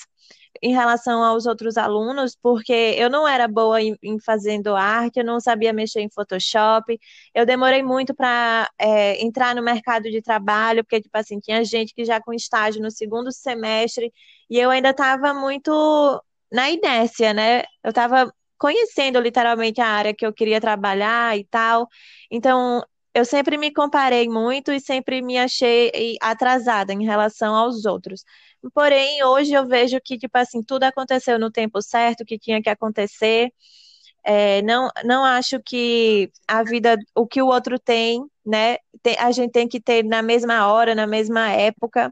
em 0.62 0.74
relação 0.74 1.24
aos 1.24 1.46
outros 1.46 1.78
alunos, 1.78 2.36
porque 2.42 2.72
eu 2.98 3.10
não 3.10 3.28
era 3.28 3.48
boa 3.48 3.82
em, 3.82 3.98
em 4.02 4.20
fazendo 4.20 4.76
arte, 4.76 5.20
eu 5.20 5.26
não 5.26 5.40
sabia 5.40 5.74
mexer 5.74 6.02
em 6.02 6.10
Photoshop, 6.10 7.00
eu 7.34 7.46
demorei 7.46 7.84
muito 7.84 8.14
para 8.16 8.70
é, 8.80 9.24
entrar 9.24 9.56
no 9.56 9.62
mercado 9.64 10.04
de 10.10 10.22
trabalho, 10.22 10.84
porque, 10.84 11.02
tipo 11.02 11.18
assim, 11.18 11.40
tinha 11.40 11.64
gente 11.66 11.94
que 11.94 12.06
já 12.06 12.22
com 12.22 12.34
estágio 12.34 12.82
no 12.82 12.92
segundo 12.92 13.32
semestre, 13.32 14.12
e 14.50 14.60
eu 14.60 14.70
ainda 14.70 14.90
estava 14.92 15.34
muito 15.34 15.72
na 16.52 16.70
inércia, 16.70 17.34
né? 17.34 17.62
Eu 17.84 17.90
estava 17.90 18.34
conhecendo 18.58 19.20
literalmente 19.20 19.82
a 19.82 19.88
área 19.88 20.14
que 20.14 20.26
eu 20.26 20.34
queria 20.34 20.62
trabalhar 20.62 21.38
e 21.38 21.44
tal, 21.46 21.88
então 22.32 22.84
eu 23.14 23.26
sempre 23.26 23.58
me 23.58 23.72
comparei 23.72 24.28
muito 24.28 24.72
e 24.72 24.80
sempre 24.80 25.22
me 25.22 25.38
achei 25.38 26.18
atrasada 26.22 26.94
em 26.94 27.06
relação 27.06 27.54
aos 27.56 27.86
outros. 27.86 28.24
Porém, 28.74 29.24
hoje 29.24 29.54
eu 29.54 29.68
vejo 29.68 30.00
que, 30.04 30.18
tipo 30.18 30.38
assim, 30.38 30.64
tudo 30.64 30.84
aconteceu 30.84 31.38
no 31.38 31.52
tempo 31.52 31.82
certo, 31.82 32.26
que 32.26 32.40
tinha 32.40 32.62
que 32.62 32.70
acontecer. 32.70 33.52
É, 34.24 34.62
não, 34.62 34.90
não 35.04 35.24
acho 35.24 35.60
que 35.62 36.32
a 36.48 36.64
vida, 36.64 36.98
o 37.14 37.28
que 37.28 37.42
o 37.42 37.48
outro 37.48 37.78
tem, 37.78 38.26
né, 38.46 38.78
tem, 39.02 39.18
a 39.20 39.32
gente 39.32 39.52
tem 39.52 39.68
que 39.68 39.82
ter 39.82 40.04
na 40.04 40.22
mesma 40.22 40.68
hora, 40.68 40.96
na 40.96 41.06
mesma 41.06 41.50
época. 41.50 42.12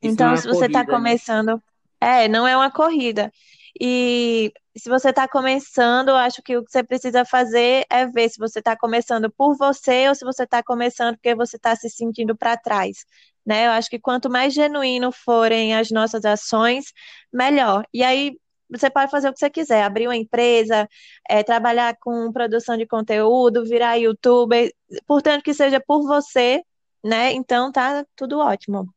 Isso 0.00 0.14
então, 0.14 0.32
é 0.32 0.36
se 0.36 0.46
você 0.46 0.66
está 0.66 0.84
né? 0.84 0.86
começando, 0.86 1.56
né? 2.00 2.24
é, 2.24 2.28
não 2.28 2.46
é 2.46 2.56
uma 2.56 2.70
corrida. 2.70 3.32
E 3.80 4.52
se 4.76 4.88
você 4.88 5.10
está 5.10 5.26
começando, 5.28 6.10
acho 6.10 6.42
que 6.42 6.56
o 6.56 6.64
que 6.64 6.70
você 6.70 6.82
precisa 6.82 7.24
fazer 7.24 7.84
é 7.90 8.06
ver 8.06 8.28
se 8.28 8.38
você 8.38 8.60
está 8.60 8.76
começando 8.76 9.30
por 9.30 9.56
você 9.56 10.08
ou 10.08 10.14
se 10.14 10.24
você 10.24 10.44
está 10.44 10.62
começando 10.62 11.14
porque 11.16 11.34
você 11.34 11.56
está 11.56 11.74
se 11.74 11.88
sentindo 11.90 12.36
para 12.36 12.56
trás. 12.56 13.04
Né? 13.44 13.66
Eu 13.66 13.72
acho 13.72 13.90
que 13.90 13.98
quanto 13.98 14.30
mais 14.30 14.54
genuíno 14.54 15.12
forem 15.12 15.74
as 15.74 15.90
nossas 15.90 16.24
ações, 16.24 16.92
melhor. 17.32 17.84
E 17.92 18.02
aí 18.02 18.38
você 18.70 18.90
pode 18.90 19.10
fazer 19.10 19.28
o 19.28 19.32
que 19.32 19.38
você 19.38 19.50
quiser, 19.50 19.82
abrir 19.82 20.06
uma 20.08 20.16
empresa, 20.16 20.88
é, 21.28 21.42
trabalhar 21.42 21.96
com 22.00 22.32
produção 22.32 22.76
de 22.76 22.86
conteúdo, 22.86 23.64
virar 23.64 23.96
youtuber, 23.96 24.72
portanto 25.06 25.42
que 25.42 25.52
seja 25.52 25.80
por 25.80 26.02
você, 26.02 26.62
né? 27.04 27.32
Então 27.32 27.70
tá 27.70 28.04
tudo 28.16 28.38
ótimo. 28.38 28.92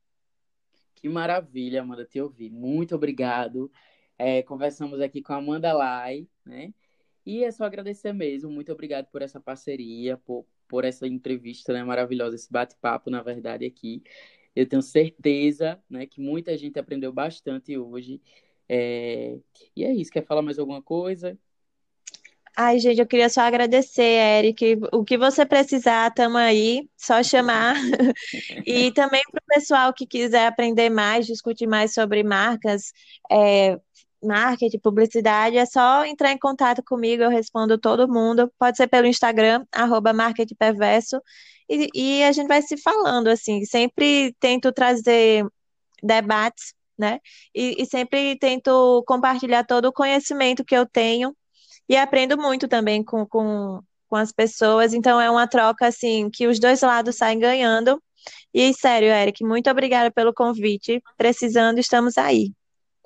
Que 0.95 1.09
maravilha, 1.09 1.81
Amanda, 1.81 2.05
te 2.05 2.19
ouvir. 2.19 2.49
Muito 2.49 2.95
obrigado. 2.95 3.69
É, 4.17 4.41
conversamos 4.43 4.99
aqui 4.99 5.21
com 5.21 5.34
a 5.34 5.38
Amanda 5.38 5.71
Lai, 5.73 6.27
né? 6.45 6.73
E 7.25 7.43
é 7.43 7.51
só 7.51 7.65
agradecer 7.65 8.13
mesmo. 8.13 8.49
Muito 8.49 8.71
obrigado 8.71 9.08
por 9.08 9.21
essa 9.21 9.39
parceria, 9.39 10.17
por, 10.17 10.45
por 10.67 10.86
essa 10.86 11.08
entrevista 11.08 11.73
né, 11.73 11.84
maravilhosa, 11.84 12.36
esse 12.36 12.51
bate-papo, 12.51 13.10
na 13.10 13.21
verdade, 13.21 13.65
aqui. 13.65 14.01
Eu 14.56 14.67
tenho 14.67 14.82
certeza 14.82 15.80
né, 15.89 16.06
que 16.06 16.21
muita 16.21 16.58
gente 16.58 16.80
aprendeu 16.80 17.12
bastante 17.12 17.77
hoje. 17.77 18.21
É... 18.67 19.38
E 19.75 19.84
é 19.84 19.93
isso. 19.93 20.12
Quer 20.12 20.25
falar 20.25 20.41
mais 20.41 20.58
alguma 20.58 20.82
coisa? 20.82 21.38
Ai, 22.60 22.80
gente, 22.80 22.99
eu 22.99 23.06
queria 23.06 23.30
só 23.30 23.41
agradecer, 23.41 24.01
Eric. 24.01 24.80
O 24.91 25.06
que 25.06 25.15
você 25.15 25.45
precisar, 25.45 26.08
estamos 26.08 26.41
aí, 26.41 26.89
só 26.97 27.21
chamar. 27.21 27.75
e 28.65 28.91
também 28.93 29.21
para 29.32 29.41
o 29.43 29.45
pessoal 29.53 29.93
que 29.93 30.08
quiser 30.08 30.47
aprender 30.47 30.89
mais, 30.89 31.27
discutir 31.27 31.67
mais 31.67 31.93
sobre 31.93 32.23
marcas, 32.23 32.91
é, 33.30 33.80
marketing, 34.23 34.80
publicidade, 34.80 35.58
é 35.58 35.65
só 35.65 36.06
entrar 36.06 36.32
em 36.32 36.38
contato 36.38 36.84
comigo, 36.84 37.23
eu 37.23 37.30
respondo 37.30 37.77
todo 37.77 38.08
mundo. 38.08 38.51
Pode 38.60 38.77
ser 38.77 38.88
pelo 38.88 39.08
Instagram, 39.08 39.65
arroba 39.71 40.13
marketingperverso, 40.13 41.21
e, 41.69 41.89
e 41.93 42.23
a 42.23 42.32
gente 42.32 42.47
vai 42.47 42.62
se 42.62 42.77
falando, 42.77 43.27
assim. 43.27 43.65
Sempre 43.65 44.36
tento 44.39 44.71
trazer 44.71 45.45
debates, 46.03 46.73
né? 46.97 47.19
E, 47.53 47.82
e 47.82 47.86
sempre 47.86 48.38
tento 48.39 49.03
compartilhar 49.08 49.63
todo 49.65 49.86
o 49.86 49.93
conhecimento 49.93 50.65
que 50.65 50.75
eu 50.75 50.86
tenho 50.86 51.36
e 51.89 51.95
aprendo 51.95 52.38
muito 52.38 52.67
também 52.67 53.03
com, 53.03 53.25
com, 53.25 53.82
com 54.10 54.15
as 54.15 54.32
pessoas. 54.32 54.93
Então 54.93 55.19
é 55.21 55.30
uma 55.30 55.47
troca, 55.47 55.88
assim, 55.88 56.30
que 56.32 56.47
os 56.47 56.60
dois 56.60 56.82
lados 56.82 57.17
saem 57.17 57.39
ganhando. 57.39 58.01
E 58.53 58.73
sério, 58.73 59.10
Eric, 59.10 59.43
muito 59.43 59.69
obrigada 59.69 60.12
pelo 60.12 60.34
convite. 60.34 61.01
Precisando, 61.17 61.80
estamos 61.80 62.17
aí. 62.17 62.51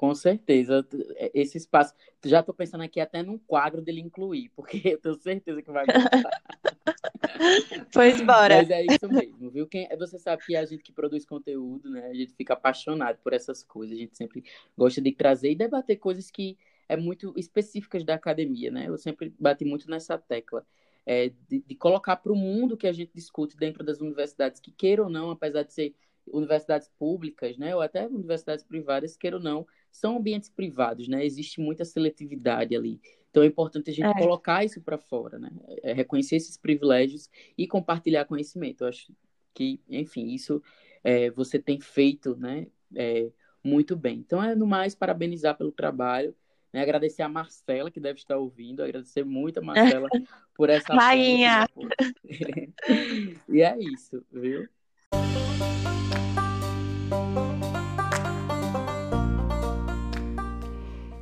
Com 0.02 0.16
certeza. 0.16 0.84
É, 1.16 1.30
esse 1.32 1.60
espaço. 1.60 1.94
Já 2.26 2.40
estou 2.40 2.56
pensando 2.56 2.82
aqui 2.82 3.00
até 3.00 3.22
num 3.22 3.38
quadro 3.38 3.84
dele 3.84 4.02
incluir, 4.02 4.50
porque 4.56 4.82
eu 4.98 4.98
tenho 4.98 5.14
certeza 5.14 5.62
que 5.62 5.72
vai 5.72 5.86
gostar. 5.86 6.42
pois 7.94 8.20
bora. 8.22 8.58
Mas 8.58 8.72
é 8.72 8.84
isso 8.84 9.08
mesmo, 9.08 9.52
viu? 9.52 9.68
Quem, 9.68 9.88
você 10.00 10.18
sabe 10.18 10.44
que 10.44 10.56
a 10.56 10.66
gente 10.66 10.82
que 10.82 10.92
produz 10.92 11.24
conteúdo, 11.24 11.88
né? 11.88 12.08
A 12.08 12.16
gente 12.16 12.34
fica 12.34 12.54
apaixonado 12.54 13.20
por 13.24 13.32
essas 13.32 13.64
coisas. 13.64 13.96
A 13.96 14.00
gente 14.00 14.18
sempre 14.18 14.44
gosta 14.76 15.00
de 15.00 15.12
trazer 15.12 15.52
e 15.52 15.56
debater 15.56 15.98
coisas 15.98 16.32
que 16.32 16.58
é 16.90 16.98
muito 16.98 17.32
específicas 17.38 18.04
da 18.04 18.16
academia, 18.16 18.72
né? 18.72 18.86
Eu 18.88 18.98
sempre 18.98 19.32
bati 19.40 19.64
muito 19.66 19.88
nessa 19.88 20.18
tecla. 20.18 20.66
É, 21.06 21.30
de, 21.48 21.62
de 21.62 21.76
colocar 21.76 22.16
para 22.16 22.32
o 22.32 22.36
mundo 22.36 22.76
que 22.76 22.88
a 22.88 22.92
gente 22.92 23.12
discute 23.14 23.56
dentro 23.56 23.84
das 23.84 24.02
universidades, 24.02 24.60
que 24.60 24.72
queira 24.72 25.04
ou 25.04 25.10
não, 25.12 25.30
apesar 25.30 25.62
de 25.62 25.74
ser 25.74 25.96
universidades 26.28 26.90
públicas, 27.00 27.58
né, 27.58 27.76
ou 27.76 27.82
até 27.82 28.08
universidades 28.08 28.64
privadas, 28.64 29.18
queira 29.18 29.38
ou 29.38 29.42
não, 29.42 29.66
são 29.92 30.18
ambientes 30.18 30.50
privados, 30.50 31.08
né? 31.08 31.26
Existe 31.26 31.60
muita 31.60 31.84
seletividade 31.86 32.76
ali. 32.76 33.00
Então 33.30 33.44
é 33.44 33.46
importante 33.46 33.90
a 33.90 33.94
gente 33.94 34.06
é. 34.06 34.20
colocar 34.20 34.64
isso 34.64 34.82
para 34.82 34.98
fora, 34.98 35.40
né? 35.40 35.50
É 35.84 35.94
reconhecer 35.94 36.36
esses 36.36 36.58
privilégios 36.58 37.30
e 37.58 37.68
compartilhar 37.68 38.26
conhecimento. 38.26 38.84
Eu 38.84 38.88
acho 38.88 39.12
que, 39.54 39.80
enfim, 39.90 40.28
isso 40.28 40.62
é, 41.04 41.30
você 41.32 41.58
tem 41.60 41.80
feito, 41.80 42.36
né? 42.36 42.68
É, 42.96 43.32
muito 43.64 43.96
bem. 43.96 44.18
Então 44.18 44.44
é 44.44 44.56
no 44.56 44.68
mais 44.68 44.96
parabenizar 44.96 45.58
pelo 45.58 45.72
trabalho. 45.72 46.36
Né, 46.74 46.82
agradecer 46.82 47.22
a 47.22 47.28
Marcela, 47.28 47.92
que 47.92 48.00
deve 48.00 48.20
estar 48.20 48.38
ouvindo, 48.38 48.82
agradecer 48.82 49.26
muito 49.26 49.60
a 49.60 49.62
Marcela 49.62 50.08
por 50.56 50.70
essa. 50.70 50.94
Rainha! 50.94 51.68
e 53.50 53.62
é 53.62 53.78
isso, 53.78 54.26
viu? 54.32 54.70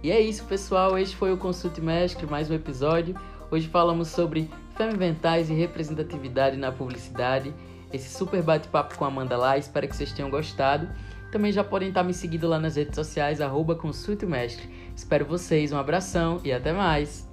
E 0.02 0.12
é 0.12 0.20
isso, 0.20 0.46
pessoal. 0.46 0.98
Este 0.98 1.16
foi 1.16 1.34
o 1.34 1.38
Consulte 1.38 1.82
Mestre, 1.82 2.26
mais 2.26 2.50
um 2.50 2.54
episódio. 2.54 3.16
Hoje 3.52 3.68
falamos 3.68 4.08
sobre 4.08 4.50
femiventais 4.78 5.50
e 5.50 5.54
representatividade 5.54 6.56
na 6.56 6.72
publicidade. 6.72 7.54
Esse 7.92 8.16
super 8.18 8.42
bate-papo 8.42 8.98
com 8.98 9.04
a 9.04 9.10
Amanda 9.10 9.36
lá. 9.36 9.58
Espero 9.58 9.88
que 9.90 9.96
vocês 9.96 10.14
tenham 10.14 10.30
gostado. 10.30 10.90
Também 11.34 11.52
já 11.52 11.66
podem 11.66 11.90
estar 11.90 12.04
me 12.04 12.14
seguindo 12.14 12.48
lá 12.48 12.58
nas 12.58 12.78
redes 12.78 12.96
sociais, 12.96 13.42
arroba 13.42 13.76
Consulte 13.76 14.26
Mestre. 14.26 14.70
Espero 14.96 15.26
vocês, 15.26 15.74
um 15.74 15.78
abração 15.78 16.40
e 16.46 16.52
até 16.52 16.72
mais! 16.72 17.29